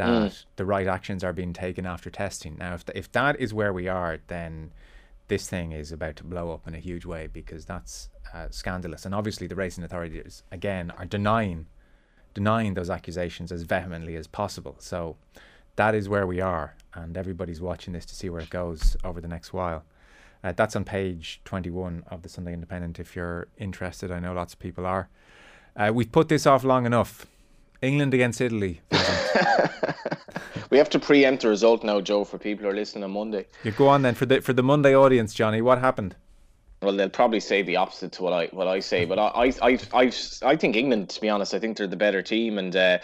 [0.07, 0.45] that mm.
[0.57, 2.57] the right actions are being taken after testing.
[2.59, 4.73] Now, if, if that is where we are, then
[5.29, 9.05] this thing is about to blow up in a huge way because that's uh, scandalous.
[9.07, 11.67] And obviously, the racing authorities, again, are denying
[12.35, 14.75] denying those accusations as vehemently as possible.
[14.79, 15.17] So
[15.77, 19.21] that is where we are, and everybody's watching this to see where it goes over
[19.21, 19.85] the next while.
[20.43, 24.11] Uh, that's on page 21 of the Sunday Independent if you're interested.
[24.11, 25.09] I know lots of people are.
[25.77, 27.27] Uh, we've put this off long enough.
[27.83, 28.81] England against Italy.
[30.71, 33.47] we have to preempt the result now, Joe, for people who are listening on Monday.
[33.65, 35.61] You go on then for the for the Monday audience, Johnny.
[35.61, 36.15] What happened?
[36.83, 39.79] Well, they'll probably say the opposite to what I what I say, but I I
[39.95, 40.13] I
[40.43, 42.59] I think England, to be honest, I think they're the better team.
[42.59, 42.99] And uh,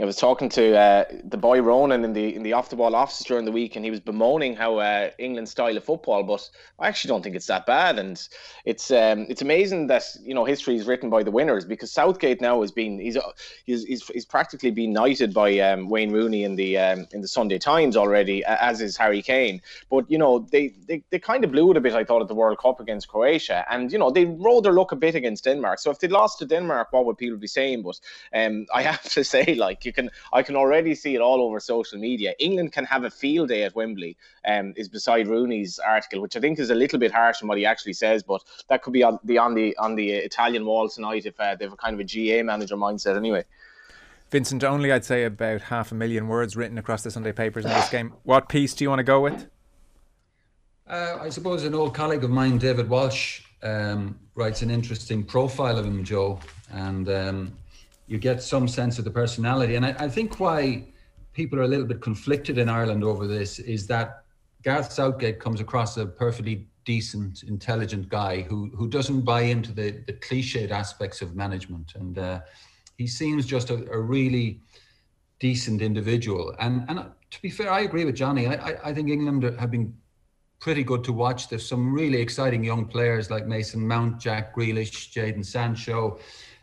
[0.00, 2.94] I was talking to uh, the boy Ronan in the in the off the ball
[2.94, 6.22] office during the week, and he was bemoaning how uh, England's style of football.
[6.22, 8.22] But I actually don't think it's that bad, and
[8.64, 12.40] it's um, it's amazing that you know history is written by the winners because Southgate
[12.40, 13.18] now has been he's
[13.64, 17.28] he's he's, he's practically been knighted by um, Wayne Rooney in the um, in the
[17.28, 19.60] Sunday Times already, as is Harry Kane.
[19.90, 22.28] But you know they they, they kind of blew it a bit, I thought, at
[22.28, 23.23] the World Cup against Croatia.
[23.24, 25.78] Croatia, and you know they rode their luck a bit against Denmark.
[25.78, 27.82] So if they lost to Denmark, what would people be saying?
[27.82, 27.98] But
[28.34, 31.58] um, I have to say, like you can, I can already see it all over
[31.60, 32.34] social media.
[32.38, 34.16] England can have a field day at Wembley.
[34.46, 37.56] Um, is beside Rooney's article, which I think is a little bit harsh in what
[37.56, 40.88] he actually says, but that could be on the on the on the Italian wall
[40.88, 43.44] tonight if uh, they have a kind of a GA manager mindset anyway.
[44.30, 47.70] Vincent, only I'd say about half a million words written across the Sunday papers in
[47.70, 48.12] this game.
[48.24, 49.48] What piece do you want to go with?
[50.86, 55.78] Uh, I suppose an old colleague of mine, David Walsh, um, writes an interesting profile
[55.78, 56.38] of him, Joe,
[56.72, 57.56] and um,
[58.06, 59.76] you get some sense of the personality.
[59.76, 60.84] And I, I, think why
[61.32, 64.24] people are a little bit conflicted in Ireland over this is that
[64.62, 70.02] Gareth Southgate comes across a perfectly decent, intelligent guy who who doesn't buy into the
[70.06, 72.40] the cliched aspects of management, and uh,
[72.98, 74.60] he seems just a, a, really
[75.38, 76.54] decent individual.
[76.58, 78.46] And and to be fair, I agree with Johnny.
[78.46, 79.94] I I, I think England have been
[80.64, 81.50] pretty good to watch.
[81.50, 86.18] There's some really exciting young players like Mason Mount, Jack Grealish, Jadon Sancho,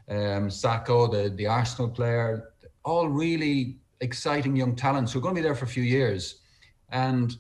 [0.10, 2.49] um, Saka, the, the Arsenal player,
[2.84, 6.41] all really exciting young talents who are going to be there for a few years.
[6.89, 7.38] And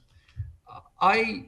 [1.01, 1.47] I,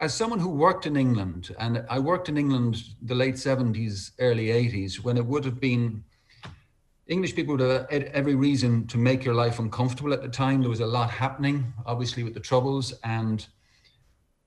[0.00, 4.46] as someone who worked in England, and I worked in England the late 70s, early
[4.46, 6.02] 80s, when it would have been
[7.06, 10.62] English people would have every reason to make your life uncomfortable at the time.
[10.62, 12.94] There was a lot happening, obviously, with the Troubles.
[13.04, 13.46] And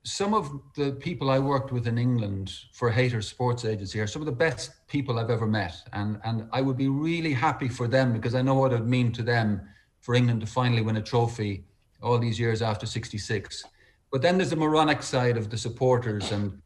[0.08, 4.22] some of the people I worked with in England for Hayter Sports Agency are some
[4.22, 5.76] of the best people I've ever met.
[5.92, 8.88] And, and I would be really happy for them because I know what it would
[8.88, 9.60] mean to them
[10.00, 11.64] for England to finally win a trophy
[12.02, 13.64] all these years after 66.
[14.10, 16.58] But then there's the moronic side of the supporters, and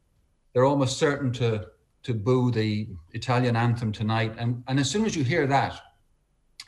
[0.52, 1.66] they're almost certain to,
[2.04, 4.34] to boo the Italian anthem tonight.
[4.38, 5.80] And, and as soon as you hear that,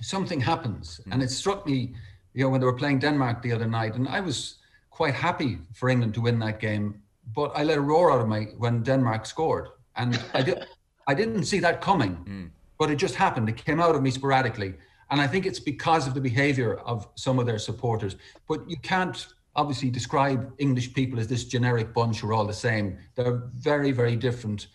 [0.00, 1.00] something happens.
[1.06, 1.12] Mm.
[1.12, 1.94] And it struck me,
[2.32, 4.56] you know, when they were playing Denmark the other night, and I was
[4.94, 7.02] quite happy for England to win that game,
[7.34, 9.66] but I let a roar out of me when Denmark scored,
[9.96, 10.64] and I did.
[11.08, 12.50] I didn't see that coming, mm.
[12.78, 13.48] but it just happened.
[13.48, 14.74] It came out of me sporadically,
[15.10, 18.14] and I think it's because of the behaviour of some of their supporters.
[18.48, 19.26] But you can't
[19.56, 22.96] obviously describe English people as this generic bunch who are all the same.
[23.16, 24.68] They're very, very different.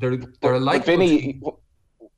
[0.00, 0.84] They're they're alike.
[0.84, 1.40] Vinny,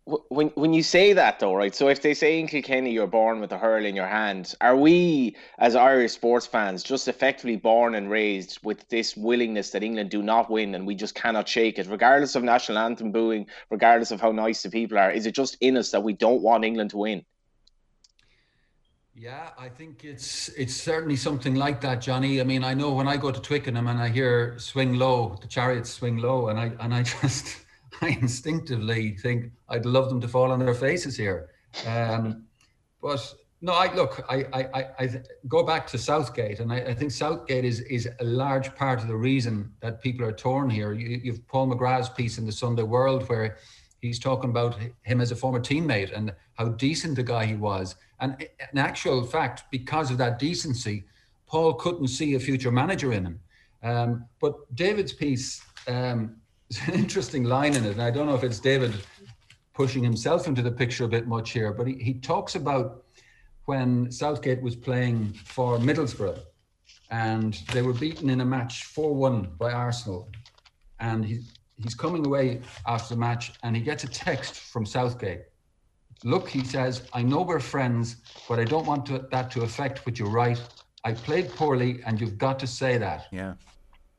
[0.05, 1.75] when when you say that though, right?
[1.75, 4.77] So if they say in Kilkenny you're born with a hurl in your hand, are
[4.77, 10.11] we as Irish sports fans just effectively born and raised with this willingness that England
[10.11, 14.11] do not win and we just cannot shake it, regardless of national anthem booing, regardless
[14.11, 15.13] of how nice the people are?
[15.13, 17.25] Is it just in us that we don't want England to win?
[19.15, 22.41] Yeah, I think it's it's certainly something like that, Johnny.
[22.41, 25.47] I mean, I know when I go to Twickenham and I hear swing low, the
[25.47, 27.67] chariots swing low, and I and I just
[28.03, 31.51] I instinctively think I'd love them to fall on their faces here.
[31.87, 32.45] Um,
[33.01, 37.13] but no, I look, I, I, I, go back to Southgate, and I, I, think
[37.13, 40.93] Southgate is is a large part of the reason that people are torn here.
[40.93, 43.59] You, you've Paul McGrath's piece in the Sunday World where
[44.01, 47.95] he's talking about him as a former teammate and how decent a guy he was.
[48.19, 51.05] And in actual fact, because of that decency,
[51.47, 53.41] Paul couldn't see a future manager in him.
[53.85, 56.37] Um, but David's piece um,
[56.73, 58.95] there's an interesting line in it, and I don't know if it's David
[59.75, 63.05] pushing himself into the picture a bit much here, but he, he talks about
[63.67, 66.41] when Southgate was playing for Middlesbrough
[67.11, 70.31] and they were beaten in a match 4 1 by Arsenal.
[71.01, 71.41] And he,
[71.77, 75.43] he's coming away after the match and he gets a text from Southgate.
[76.25, 78.17] Look, he says, I know we're friends,
[78.49, 80.61] but I don't want to, that to affect what you write.
[81.05, 83.27] I played poorly and you've got to say that.
[83.31, 83.55] Yeah.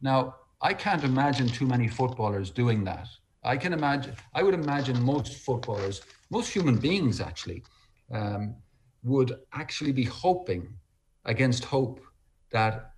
[0.02, 3.08] Now, I can't imagine too many footballers doing that.
[3.44, 7.64] I can imagine, I would imagine most footballers, most human beings actually,
[8.10, 8.56] um,
[9.04, 10.74] would actually be hoping
[11.26, 12.00] against hope
[12.52, 12.92] that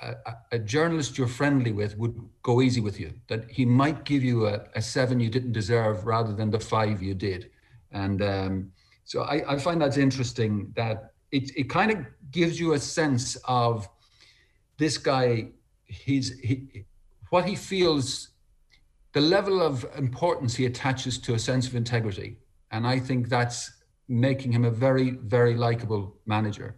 [0.00, 0.14] a,
[0.52, 4.46] a, journalist you're friendly with would go easy with you, that he might give you
[4.46, 7.50] a, a seven you didn't deserve rather than the five you did.
[7.90, 8.72] And um,
[9.04, 11.98] so I, I, find that's interesting that it, it kind of
[12.30, 13.88] gives you a sense of
[14.76, 15.48] this guy,
[15.84, 16.84] he's, he,
[17.32, 18.28] what he feels,
[19.14, 22.36] the level of importance he attaches to a sense of integrity.
[22.70, 23.72] And I think that's
[24.06, 26.76] making him a very, very likable manager.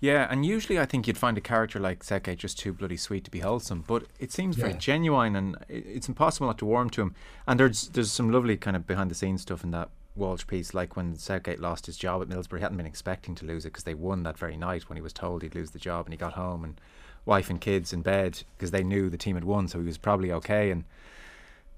[0.00, 3.22] Yeah, and usually I think you'd find a character like Seke just too bloody sweet
[3.26, 4.64] to be wholesome, but it seems yeah.
[4.64, 7.14] very genuine, and it's impossible not to warm to him.
[7.46, 10.74] And there's there's some lovely kind of behind the scenes stuff in that Walsh piece,
[10.74, 13.68] like when Southgate lost his job at Middlesbrough, he hadn't been expecting to lose it
[13.68, 16.12] because they won that very night when he was told he'd lose the job, and
[16.12, 16.80] he got home and
[17.24, 19.98] wife and kids in bed because they knew the team had won, so he was
[19.98, 20.70] probably okay.
[20.70, 20.84] And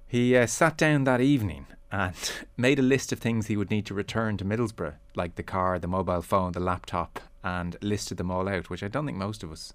[0.07, 2.15] he uh, sat down that evening and
[2.57, 5.79] made a list of things he would need to return to Middlesbrough, like the car,
[5.79, 9.43] the mobile phone, the laptop, and listed them all out, which I don't think most
[9.43, 9.75] of us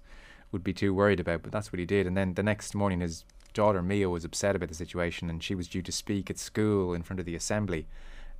[0.50, 2.06] would be too worried about, but that's what he did.
[2.06, 5.54] And then the next morning, his daughter Mia was upset about the situation, and she
[5.54, 7.86] was due to speak at school in front of the assembly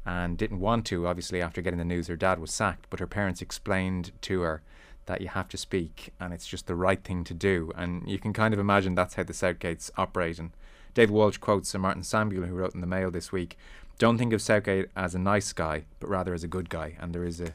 [0.07, 2.87] and didn't want to, obviously, after getting the news her dad was sacked.
[2.89, 4.63] But her parents explained to her
[5.09, 7.73] that you have to speak and it's just the right thing to do.
[7.77, 10.39] And you can kind of imagine that's how the Southgates operate.
[10.39, 10.53] And
[10.95, 13.57] David Walsh quotes Sir Martin Samuel, who wrote in the Mail this week
[13.99, 16.97] Don't think of Southgate as a nice guy, but rather as a good guy.
[17.01, 17.55] And there is a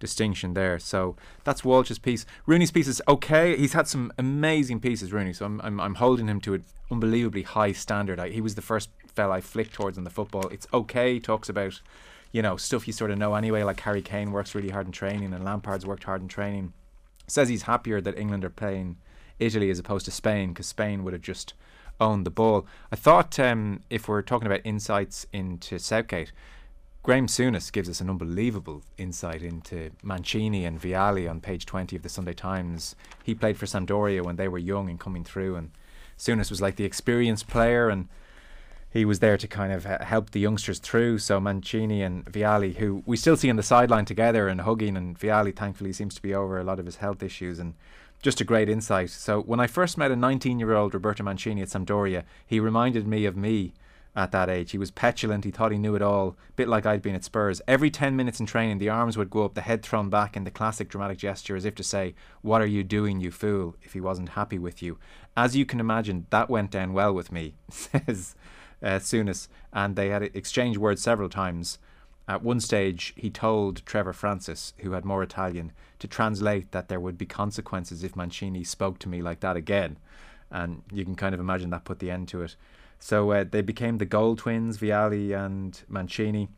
[0.00, 0.78] distinction there.
[0.78, 2.24] So that's Walsh's piece.
[2.46, 3.56] Rooney's piece is okay.
[3.56, 5.34] He's had some amazing pieces, Rooney.
[5.34, 8.18] So I'm, I'm, I'm holding him to an unbelievably high standard.
[8.18, 10.48] I, he was the first fella I flicked towards in the football.
[10.48, 11.14] It's okay.
[11.14, 11.80] He talks about,
[12.32, 14.92] you know, stuff you sort of know anyway, like Harry Kane works really hard in
[14.92, 16.72] training and Lampard's worked hard in training
[17.26, 18.96] says he's happier that England are playing
[19.38, 21.54] Italy as opposed to Spain because Spain would have just
[22.00, 22.66] owned the ball.
[22.92, 26.32] I thought um, if we're talking about insights into Southgate,
[27.02, 32.02] Graham Souness gives us an unbelievable insight into Mancini and Vialli on page 20 of
[32.02, 32.96] the Sunday Times.
[33.22, 35.70] He played for Sampdoria when they were young and coming through, and
[36.18, 38.08] Souness was like the experienced player, and
[38.94, 41.18] he was there to kind of help the youngsters through.
[41.18, 45.18] So Mancini and Vialli, who we still see on the sideline together and hugging, and
[45.18, 47.74] Vialli thankfully seems to be over a lot of his health issues, and
[48.22, 49.10] just a great insight.
[49.10, 53.36] So when I first met a 19-year-old Roberto Mancini at Sampdoria, he reminded me of
[53.36, 53.74] me
[54.14, 54.70] at that age.
[54.70, 55.44] He was petulant.
[55.44, 57.60] He thought he knew it all, a bit like I'd been at Spurs.
[57.66, 60.44] Every 10 minutes in training, the arms would go up, the head thrown back in
[60.44, 63.92] the classic dramatic gesture as if to say, What are you doing, you fool, if
[63.92, 64.98] he wasn't happy with you.
[65.36, 68.36] As you can imagine, that went down well with me, says
[68.84, 69.48] uh, Souness.
[69.72, 71.78] And they had exchanged words several times.
[72.28, 77.00] At one stage, he told Trevor Francis, who had more Italian, to translate that there
[77.00, 79.98] would be consequences if Mancini spoke to me like that again.
[80.50, 82.56] And you can kind of imagine that put the end to it.
[82.98, 86.48] So uh, they became the goal twins, Vialli and Mancini,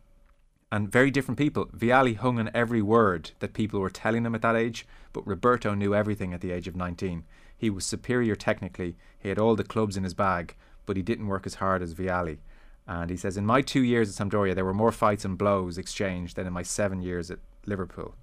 [0.70, 1.66] and very different people.
[1.66, 5.74] Vialli hung on every word that people were telling him at that age, but Roberto
[5.74, 7.24] knew everything at the age of 19.
[7.56, 10.54] He was superior technically, he had all the clubs in his bag,
[10.86, 12.38] but he didn't work as hard as Vialli.
[12.86, 15.76] And he says, In my two years at Sampdoria, there were more fights and blows
[15.76, 18.14] exchanged than in my seven years at Liverpool.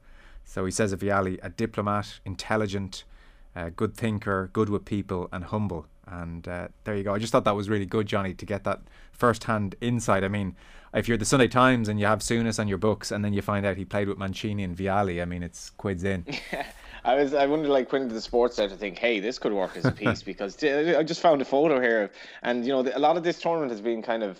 [0.45, 3.03] So he says of Vialli, a diplomat, intelligent,
[3.55, 5.87] uh, good thinker, good with people, and humble.
[6.07, 7.13] And uh, there you go.
[7.13, 10.23] I just thought that was really good, Johnny, to get that first-hand insight.
[10.23, 10.55] I mean,
[10.93, 13.41] if you're the Sunday Times and you have Souness on your books, and then you
[13.41, 16.25] find out he played with Mancini and Vialli, I mean, it's quids in.
[17.05, 19.85] I was I wondered like when the sports to think, hey, this could work as
[19.85, 23.23] a piece because I just found a photo here, and you know a lot of
[23.23, 24.39] this tournament has been kind of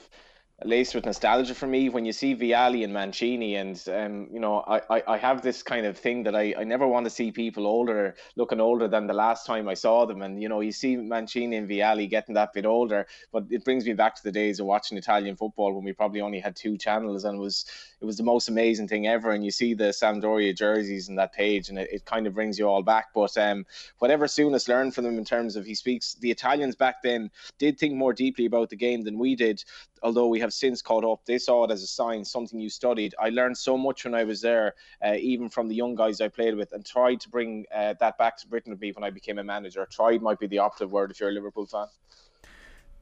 [0.64, 1.90] laced with nostalgia for me.
[1.90, 5.64] When you see Vialli and Mancini and um, you know I, I, I have this
[5.64, 9.08] kind of thing that I, I never want to see people older looking older than
[9.08, 10.22] the last time I saw them.
[10.22, 13.86] And you know you see Mancini and Vialli getting that bit older but it brings
[13.86, 16.78] me back to the days of watching Italian football when we probably only had two
[16.78, 17.66] channels and was
[18.04, 21.34] it was the most amazing thing ever and you see the Sampdoria jerseys and that
[21.34, 23.66] page and it, it kind of brings you all back but um,
[24.00, 27.80] whatever Souness learned from them in terms of he speaks the Italians back then did
[27.80, 29.64] think more deeply about the game than we did
[30.04, 33.16] although we have since caught up, they saw it as a sign, something you studied.
[33.20, 36.28] I learned so much when I was there, uh, even from the young guys I
[36.28, 39.10] played with, and tried to bring uh, that back to Britain with me when I
[39.10, 39.88] became a manager.
[39.90, 41.88] Tried might be the operative word if you're a Liverpool fan.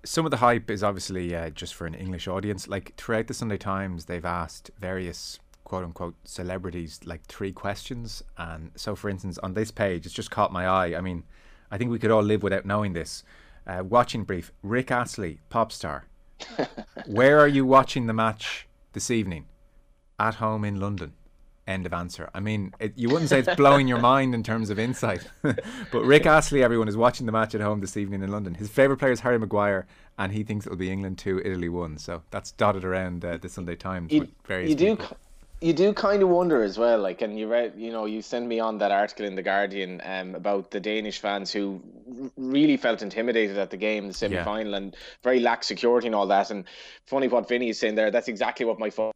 [0.04, 2.68] Some of the hype is obviously uh, just for an English audience.
[2.68, 8.24] Like throughout the Sunday Times, they've asked various quote unquote celebrities like three questions.
[8.38, 10.95] And so, for instance, on this page, it's just caught my eye.
[10.97, 11.24] I mean,
[11.70, 13.24] I think we could all live without knowing this.
[13.68, 16.08] Uh, watching brief Rick Astley, pop star,
[17.06, 19.45] where are you watching the match this evening?
[20.20, 21.14] At home in London.
[21.68, 22.30] End of answer.
[22.34, 26.03] I mean, it, you wouldn't say it's blowing your mind in terms of insight, but
[26.03, 28.55] Rick Astley, everyone is watching the match at home this evening in London.
[28.55, 29.86] His favourite player is Harry Maguire,
[30.18, 31.97] and he thinks it'll be England two, Italy one.
[31.97, 34.12] So that's dotted around uh, the Sunday Times.
[34.12, 34.95] You, you do.
[34.95, 35.18] People
[35.62, 38.47] you do kind of wonder as well, like, and you read, you know, you sent
[38.47, 41.80] me on that article in the Guardian um, about the Danish fans who
[42.36, 44.78] really felt intimidated at the game, the semi final, yeah.
[44.78, 46.49] and very lack security and all that.
[46.49, 46.66] And
[47.05, 49.12] funny what Vinny is saying there, that's exactly what my phone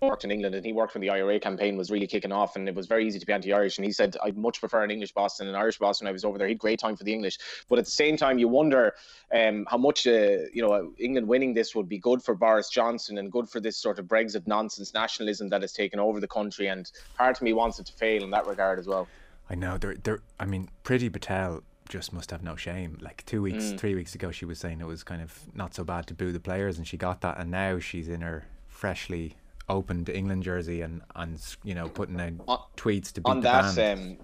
[0.00, 2.68] worked in England and he worked when the IRA campaign was really kicking off and
[2.68, 3.76] it was very easy to be anti-Irish.
[3.76, 6.12] And he said I'd much prefer an English boss than an Irish boss when I
[6.12, 6.46] was over there.
[6.46, 7.38] He had great time for the English.
[7.68, 8.94] But at the same time you wonder
[9.34, 13.18] um, how much uh, you know England winning this would be good for Boris Johnson
[13.18, 16.68] and good for this sort of Brexit nonsense nationalism that has taken over the country.
[16.68, 19.06] And part of me wants it to fail in that regard as well.
[19.50, 19.76] I know.
[19.76, 22.96] They're, they're I mean Priti Patel just must have no shame.
[23.02, 23.78] Like two weeks, mm.
[23.78, 26.32] three weeks ago, she was saying it was kind of not so bad to boo
[26.32, 29.36] the players, and she got that, and now she's in her freshly
[29.70, 33.50] opened England jersey and and you know putting out on, tweets to beat on the
[33.50, 33.98] that.
[33.98, 34.18] Um,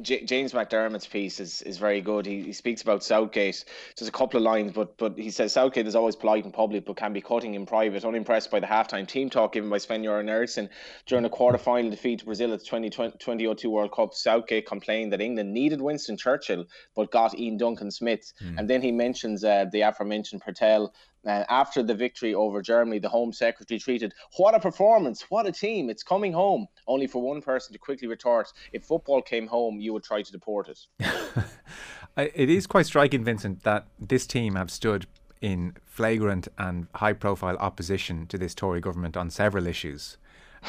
[0.00, 2.24] J- James McDermott's piece is, is very good.
[2.24, 3.64] He, he speaks about Southgate.
[3.96, 6.86] There's a couple of lines, but but he says Southgate is always polite in public,
[6.86, 8.04] but can be cutting in private.
[8.04, 10.70] Unimpressed by the halftime team talk given by Sven-Göran Eriksson
[11.06, 14.14] during a quarter-final defeat to Brazil at the 2020, 2002 World Cup.
[14.14, 16.64] Southgate complained that England needed Winston Churchill,
[16.96, 18.32] but got Iain Duncan Smith.
[18.42, 18.58] Mm.
[18.58, 20.92] And then he mentions uh, the aforementioned Patel
[21.26, 25.24] uh, after the victory over Germany, the Home Secretary tweeted, What a performance!
[25.28, 25.88] What a team!
[25.88, 26.66] It's coming home.
[26.86, 30.32] Only for one person to quickly retort, If football came home, you would try to
[30.32, 30.80] deport it.
[32.16, 35.06] it is quite striking, Vincent, that this team have stood
[35.40, 40.16] in flagrant and high profile opposition to this Tory government on several issues.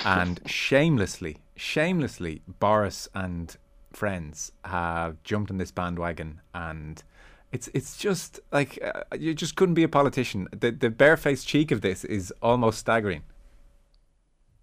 [0.03, 3.55] And shamelessly, shamelessly, Boris and
[3.91, 7.03] friends have jumped on this bandwagon and
[7.53, 10.47] it's it's just like uh, you just couldn't be a politician.
[10.51, 13.21] The the barefaced cheek of this is almost staggering.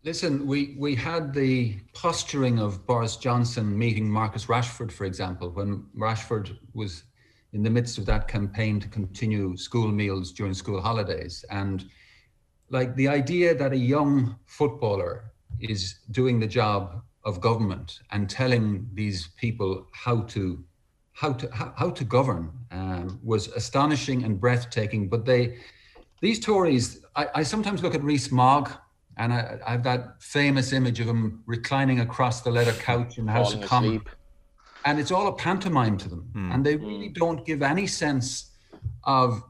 [0.03, 5.85] Listen, we, we had the posturing of Boris Johnson meeting Marcus Rashford, for example, when
[5.95, 7.05] Rashford was
[7.53, 11.45] in the midst of that campaign to continue school meals during school holidays.
[11.51, 11.85] And
[12.71, 18.89] like the idea that a young footballer is doing the job of government and telling
[18.95, 20.65] these people how to
[21.21, 25.09] how to how, how to govern um, was astonishing and breathtaking.
[25.09, 25.59] But they
[26.23, 28.71] these Tories, I, I sometimes look at Rees-Mogg
[29.19, 33.27] and I, I, have that famous image of him reclining across the leather couch in
[33.27, 34.03] the House of Commons.
[34.85, 36.31] And it's all a pantomime to them.
[36.35, 36.55] Mm.
[36.55, 37.15] And they really mm.
[37.15, 38.51] don't give any sense
[39.05, 39.43] of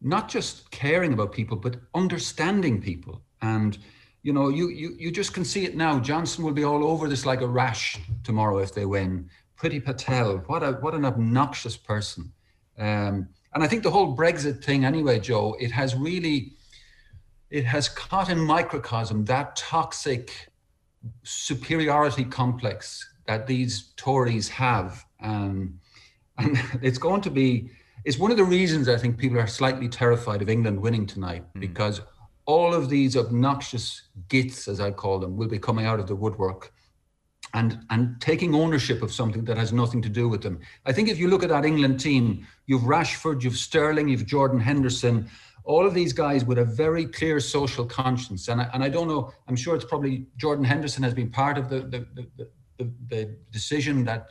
[0.00, 3.22] not just caring about people, but understanding people.
[3.40, 3.78] And
[4.22, 5.98] you know, you you you just can see it now.
[5.98, 9.30] Johnson will be all over this like a rash tomorrow if they win.
[9.60, 12.32] Priti Patel, what a what an obnoxious person.
[12.78, 16.52] Um, and I think the whole Brexit thing, anyway, Joe, it has really
[17.50, 20.48] it has caught in microcosm that toxic
[21.22, 25.04] superiority complex that these Tories have.
[25.22, 25.80] Um,
[26.38, 27.70] and it's going to be,
[28.04, 31.44] it's one of the reasons I think people are slightly terrified of England winning tonight
[31.54, 31.60] mm.
[31.60, 32.00] because
[32.46, 36.16] all of these obnoxious gits, as I call them, will be coming out of the
[36.16, 36.72] woodwork
[37.54, 40.58] and and taking ownership of something that has nothing to do with them.
[40.86, 44.60] I think if you look at that England team, you've Rashford, you've Sterling, you've Jordan
[44.60, 45.28] Henderson,
[45.68, 48.48] all of these guys with a very clear social conscience.
[48.48, 51.58] And I, and I don't know, I'm sure it's probably Jordan Henderson has been part
[51.58, 52.48] of the, the, the,
[52.78, 54.28] the, the decision that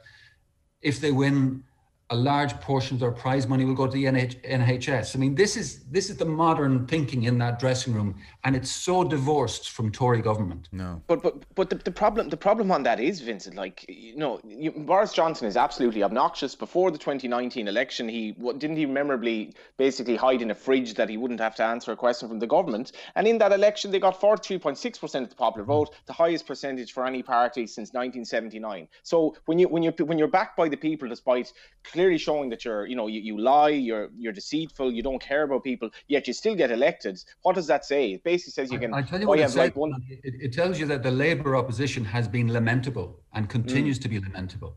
[0.82, 1.64] if they win,
[2.10, 5.16] a large portion of their prize money will go to the NH- NHS.
[5.16, 8.16] I mean, this is this is the modern thinking in that dressing room,
[8.46, 10.70] and it's so divorced from Tory government.
[10.72, 13.56] No, but but but the, the problem the problem on that is Vincent.
[13.58, 16.56] Like you know, you, Boris Johnson is absolutely obnoxious.
[16.56, 21.18] Before the 2019 election, he didn't he memorably basically hide in a fridge that he
[21.18, 22.94] wouldn't have to answer a question from the government.
[23.16, 25.72] And in that election, they got 43.6 percent of the popular hmm.
[25.72, 28.88] vote, the highest percentage for any party since 1979.
[29.04, 31.52] So when you when you when you're backed by the people, despite
[31.98, 35.44] clearly showing that you're, you know, you, you lie, you're you're deceitful, you don't care
[35.48, 37.16] about people, yet you still get elected.
[37.42, 38.02] What does that say?
[38.16, 38.94] It basically says you can.
[38.94, 39.94] I, I tell you what, it, like one...
[40.08, 44.04] it, it, tells you that the Labour opposition has been lamentable and continues mm.
[44.04, 44.76] to be lamentable.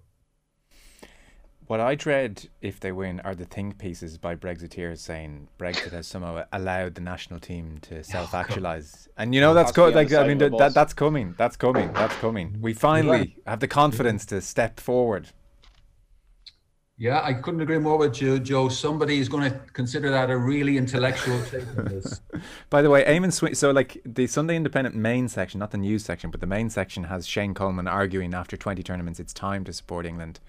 [1.66, 6.06] What I dread if they win are the think pieces by Brexiteers saying Brexit has
[6.06, 10.10] somehow allowed the national team to oh, self-actualize, oh, and you know that's co- like
[10.12, 12.56] I mean that, that's coming, that's coming, that's coming.
[12.62, 15.28] We finally have the confidence to step forward
[17.00, 18.68] yeah, I couldn't agree more with you, Joe.
[18.68, 22.20] Somebody is going to consider that a really intellectual statement.
[22.68, 26.04] By the way, Eamonn Sweeney, so like the Sunday Independent main section, not the news
[26.04, 29.72] section, but the main section has Shane Coleman arguing after 20 tournaments it's time to
[29.72, 30.40] support England.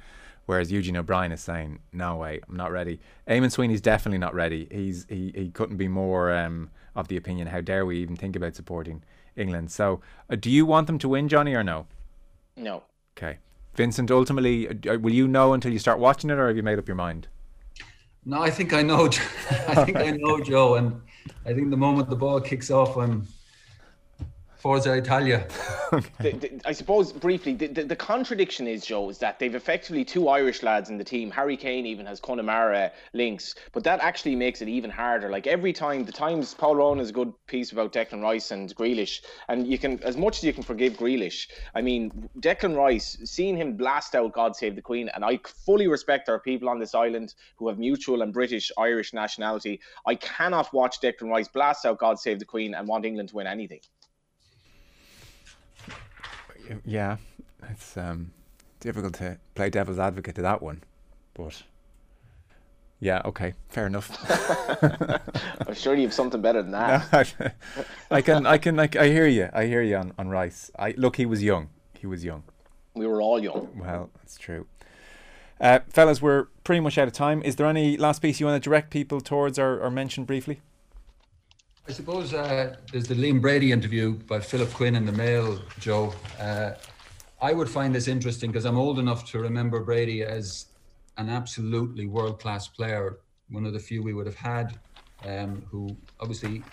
[0.46, 3.00] Whereas Eugene O'Brien is saying, no way, I'm not ready.
[3.30, 4.68] Eamonn Sweeney's definitely not ready.
[4.70, 7.48] He's he, he couldn't be more um, of the opinion.
[7.48, 9.04] How dare we even think about supporting
[9.38, 9.72] England?
[9.72, 11.88] So, uh, do you want them to win, Johnny, or no?
[12.58, 12.84] No.
[13.18, 13.38] Okay.
[13.76, 16.78] Vincent, ultimately, uh, will you know until you start watching it, or have you made
[16.78, 17.28] up your mind?
[18.26, 19.06] No, I think I know.
[19.68, 21.02] I think I know, Joe, and
[21.46, 23.28] I think the moment the ball kicks off, I'm
[24.62, 25.48] Forza Italia.
[26.20, 30.30] the, the, I suppose briefly, the, the, contradiction is, Joe, is that they've effectively two
[30.30, 31.32] Irish lads in the team.
[31.32, 35.30] Harry Kane even has Connemara links, but that actually makes it even harder.
[35.32, 38.74] Like every time, the Times, Paul Rowan has a good piece about Declan Rice and
[38.76, 43.18] Grealish, and you can, as much as you can forgive Grealish, I mean, Declan Rice,
[43.26, 46.78] seeing him blast out God Save the Queen, and I fully respect our people on
[46.78, 49.80] this island who have mutual and British Irish nationality.
[50.06, 53.36] I cannot watch Declan Rice blast out God Save the Queen and want England to
[53.38, 53.80] win anything
[56.86, 57.18] yeah,
[57.70, 58.32] it's um,
[58.80, 60.84] difficult to play devil's advocate to that one,
[61.34, 61.64] but
[63.00, 64.12] yeah, okay, fair enough.
[65.68, 67.56] I'm sure you have something better than that.
[68.12, 69.50] I can, I can, like, I hear you.
[69.54, 70.70] I hear you on, on Rice.
[70.78, 71.70] I look, he was young.
[71.98, 72.44] He was young.
[72.94, 73.70] We were all young.
[73.76, 74.68] Well, that's true.
[75.60, 77.42] Uh, fellas, we're pretty much out of time.
[77.44, 80.62] Is there any last piece you want to direct people towards or, or mention briefly?
[81.92, 86.14] I suppose uh, there's the Liam Brady interview by Philip Quinn in the Mail, Joe.
[86.40, 86.72] Uh,
[87.42, 90.68] I would find this interesting because I'm old enough to remember Brady as
[91.18, 93.20] an absolutely world class player,
[93.50, 94.80] one of the few we would have had,
[95.28, 96.64] um, who obviously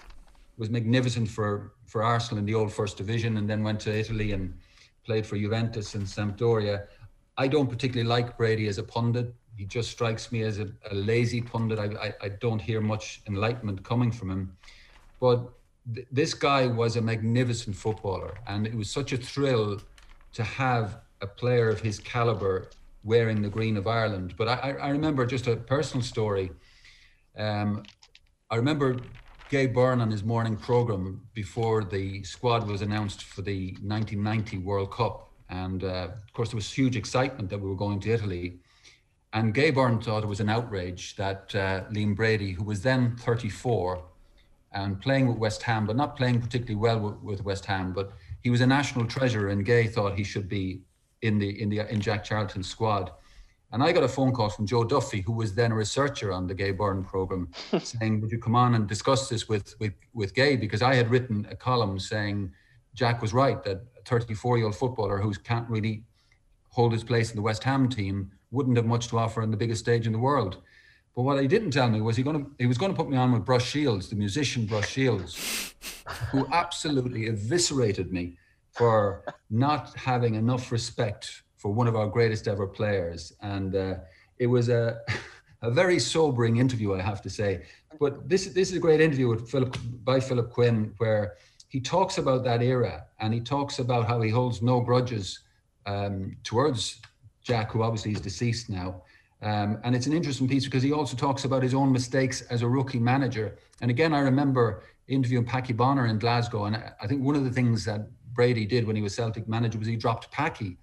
[0.56, 4.30] was magnificent for, for Arsenal in the old First Division and then went to Italy
[4.30, 4.56] and
[5.04, 6.86] played for Juventus and Sampdoria.
[7.36, 9.34] I don't particularly like Brady as a pundit.
[9.56, 11.80] He just strikes me as a, a lazy pundit.
[11.80, 14.56] I, I, I don't hear much enlightenment coming from him.
[15.20, 15.50] But
[15.94, 19.80] th- this guy was a magnificent footballer, and it was such a thrill
[20.32, 22.70] to have a player of his caliber
[23.04, 24.34] wearing the green of Ireland.
[24.36, 26.50] But I, I remember just a personal story.
[27.36, 27.82] Um,
[28.50, 28.98] I remember
[29.48, 34.90] Gay Byrne on his morning program before the squad was announced for the 1990 World
[34.90, 35.30] Cup.
[35.48, 38.58] And uh, of course, there was huge excitement that we were going to Italy.
[39.32, 43.16] And Gay Byrne thought it was an outrage that uh, Liam Brady, who was then
[43.16, 44.02] 34
[44.72, 48.12] and playing with West Ham, but not playing particularly well with, with West Ham, but
[48.42, 50.82] he was a national treasure, and Gay thought he should be
[51.22, 53.10] in the in the in Jack Charlton's squad.
[53.70, 56.46] And I got a phone call from Joe Duffy, who was then a researcher on
[56.46, 57.50] the Gay Byrne program,
[57.82, 61.10] saying, "Would you come on and discuss this with with with Gay?" Because I had
[61.10, 62.52] written a column saying
[62.94, 66.04] Jack was right that a 34 year old footballer who can't really
[66.70, 69.56] hold his place in the West Ham team wouldn't have much to offer on the
[69.56, 70.58] biggest stage in the world.
[71.18, 73.10] But what he didn't tell me was he going to he was going to put
[73.10, 75.74] me on with Brush Shiels, the musician Brush Shiels,
[76.30, 78.38] who absolutely eviscerated me
[78.70, 83.32] for not having enough respect for one of our greatest ever players.
[83.42, 83.94] And uh,
[84.38, 85.00] it was a
[85.62, 87.64] a very sobering interview, I have to say.
[87.98, 91.34] But this this is a great interview with Philip by Philip Quinn, where
[91.66, 95.40] he talks about that era and he talks about how he holds no grudges
[95.84, 97.00] um, towards
[97.42, 99.02] Jack, who obviously is deceased now.
[99.40, 102.62] Um, and it's an interesting piece because he also talks about his own mistakes as
[102.62, 103.56] a rookie manager.
[103.80, 107.50] And again, I remember interviewing Packie Bonner in Glasgow, and I think one of the
[107.50, 110.76] things that Brady did when he was Celtic manager was he dropped Packie.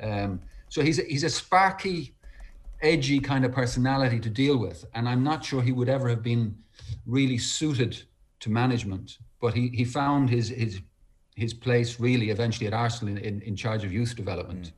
[0.00, 2.14] Um, so he's a, he's a sparky,
[2.82, 6.22] edgy kind of personality to deal with, and I'm not sure he would ever have
[6.22, 6.56] been
[7.06, 8.02] really suited
[8.40, 9.18] to management.
[9.40, 10.80] But he he found his his
[11.36, 14.66] his place really eventually at Arsenal in, in, in charge of youth development.
[14.66, 14.72] Mm.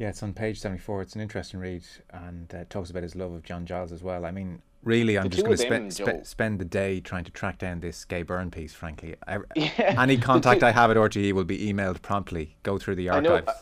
[0.00, 1.02] Yeah, it's on page 74.
[1.02, 4.24] It's an interesting read and uh, talks about his love of John Giles as well.
[4.24, 7.30] I mean, really, I'm the just going to spe- spe- spend the day trying to
[7.30, 9.14] track down this Gay Byrne piece, frankly.
[9.28, 12.56] I, yeah, any contact I have at RTE will be emailed promptly.
[12.62, 13.46] Go through the archives.
[13.46, 13.58] I know,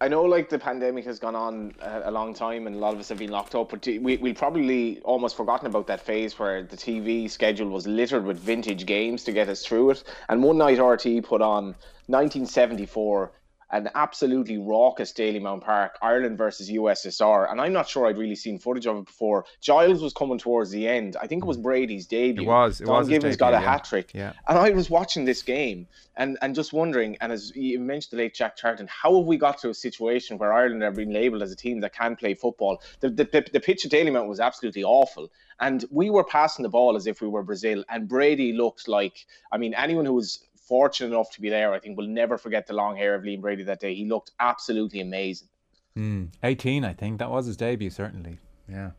[0.00, 2.94] I know like the pandemic has gone on a, a long time and a lot
[2.94, 6.38] of us have been locked up, but we, we probably almost forgotten about that phase
[6.38, 10.04] where the TV schedule was littered with vintage games to get us through it.
[10.30, 11.74] And one night RTE put on
[12.06, 13.32] 1974
[13.74, 17.50] an absolutely raucous Dalymount Park, Ireland versus USSR.
[17.50, 19.46] And I'm not sure I'd really seen footage of it before.
[19.60, 21.16] Giles was coming towards the end.
[21.20, 21.64] I think it was mm.
[21.64, 22.44] Brady's debut.
[22.44, 22.80] It was.
[22.80, 23.72] It Don was Givens debut, got a yeah.
[23.72, 24.12] hat trick.
[24.14, 24.32] Yeah.
[24.46, 28.22] And I was watching this game and, and just wondering, and as you mentioned the
[28.22, 31.42] late Jack Charlton, how have we got to a situation where Ireland are being labelled
[31.42, 32.80] as a team that can play football?
[33.00, 35.32] The, the, the, the pitch at Daily Mount was absolutely awful.
[35.58, 37.84] And we were passing the ball as if we were Brazil.
[37.88, 41.78] And Brady looked like, I mean, anyone who was fortunate enough to be there, I
[41.78, 43.94] think we'll never forget the long hair of Liam Brady that day.
[43.94, 45.48] He looked absolutely amazing.
[45.96, 47.18] Mm, 18, I think.
[47.18, 48.38] That was his debut, certainly.
[48.68, 48.90] Yeah.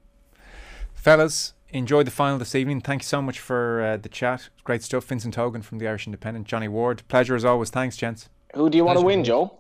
[0.94, 2.82] Fellas, enjoy the final this evening.
[2.82, 4.50] Thank you so much for uh, the chat.
[4.64, 5.06] Great stuff.
[5.06, 7.04] Vincent Hogan from the Irish Independent, Johnny Ward.
[7.08, 7.70] Pleasure as always.
[7.70, 8.30] Thanks, gents.
[8.54, 9.60] Who do you want to win, Joe?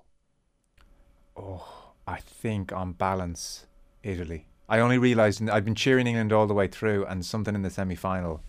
[1.35, 3.67] Oh, I think on balance,
[4.03, 4.47] Italy.
[4.69, 7.69] I only realised I've been cheering England all the way through, and something in the
[7.69, 8.41] semi final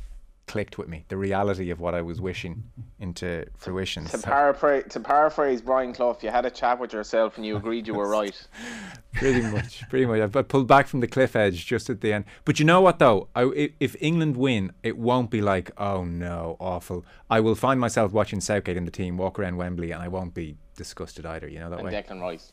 [0.46, 2.62] clicked with me the reality of what I was wishing
[3.00, 4.04] into fruition.
[4.06, 4.22] To, so.
[4.22, 7.94] paraphrase, to paraphrase Brian Clough, you had a chat with yourself and you agreed you
[7.94, 8.34] were right.
[9.14, 10.20] pretty much, pretty much.
[10.20, 12.24] I pulled back from the cliff edge just at the end.
[12.44, 13.28] But you know what though?
[13.34, 17.04] I, if England win, it won't be like, oh no, awful.
[17.28, 20.34] I will find myself watching Southgate and the team walk around Wembley, and I won't
[20.34, 21.48] be disgusted either.
[21.48, 21.92] You know that and way.
[21.92, 22.52] Declan Rice.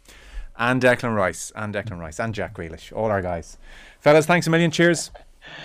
[0.57, 3.57] And Declan Rice, and Declan Rice, and Jack Grealish, all our guys.
[3.99, 4.69] Fellas, thanks a million.
[4.69, 5.09] Cheers.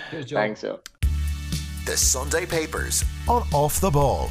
[0.09, 0.35] Cheers, Joe.
[0.35, 0.79] Thanks, Joe.
[1.89, 4.29] The Sunday Papers on Off the Ball.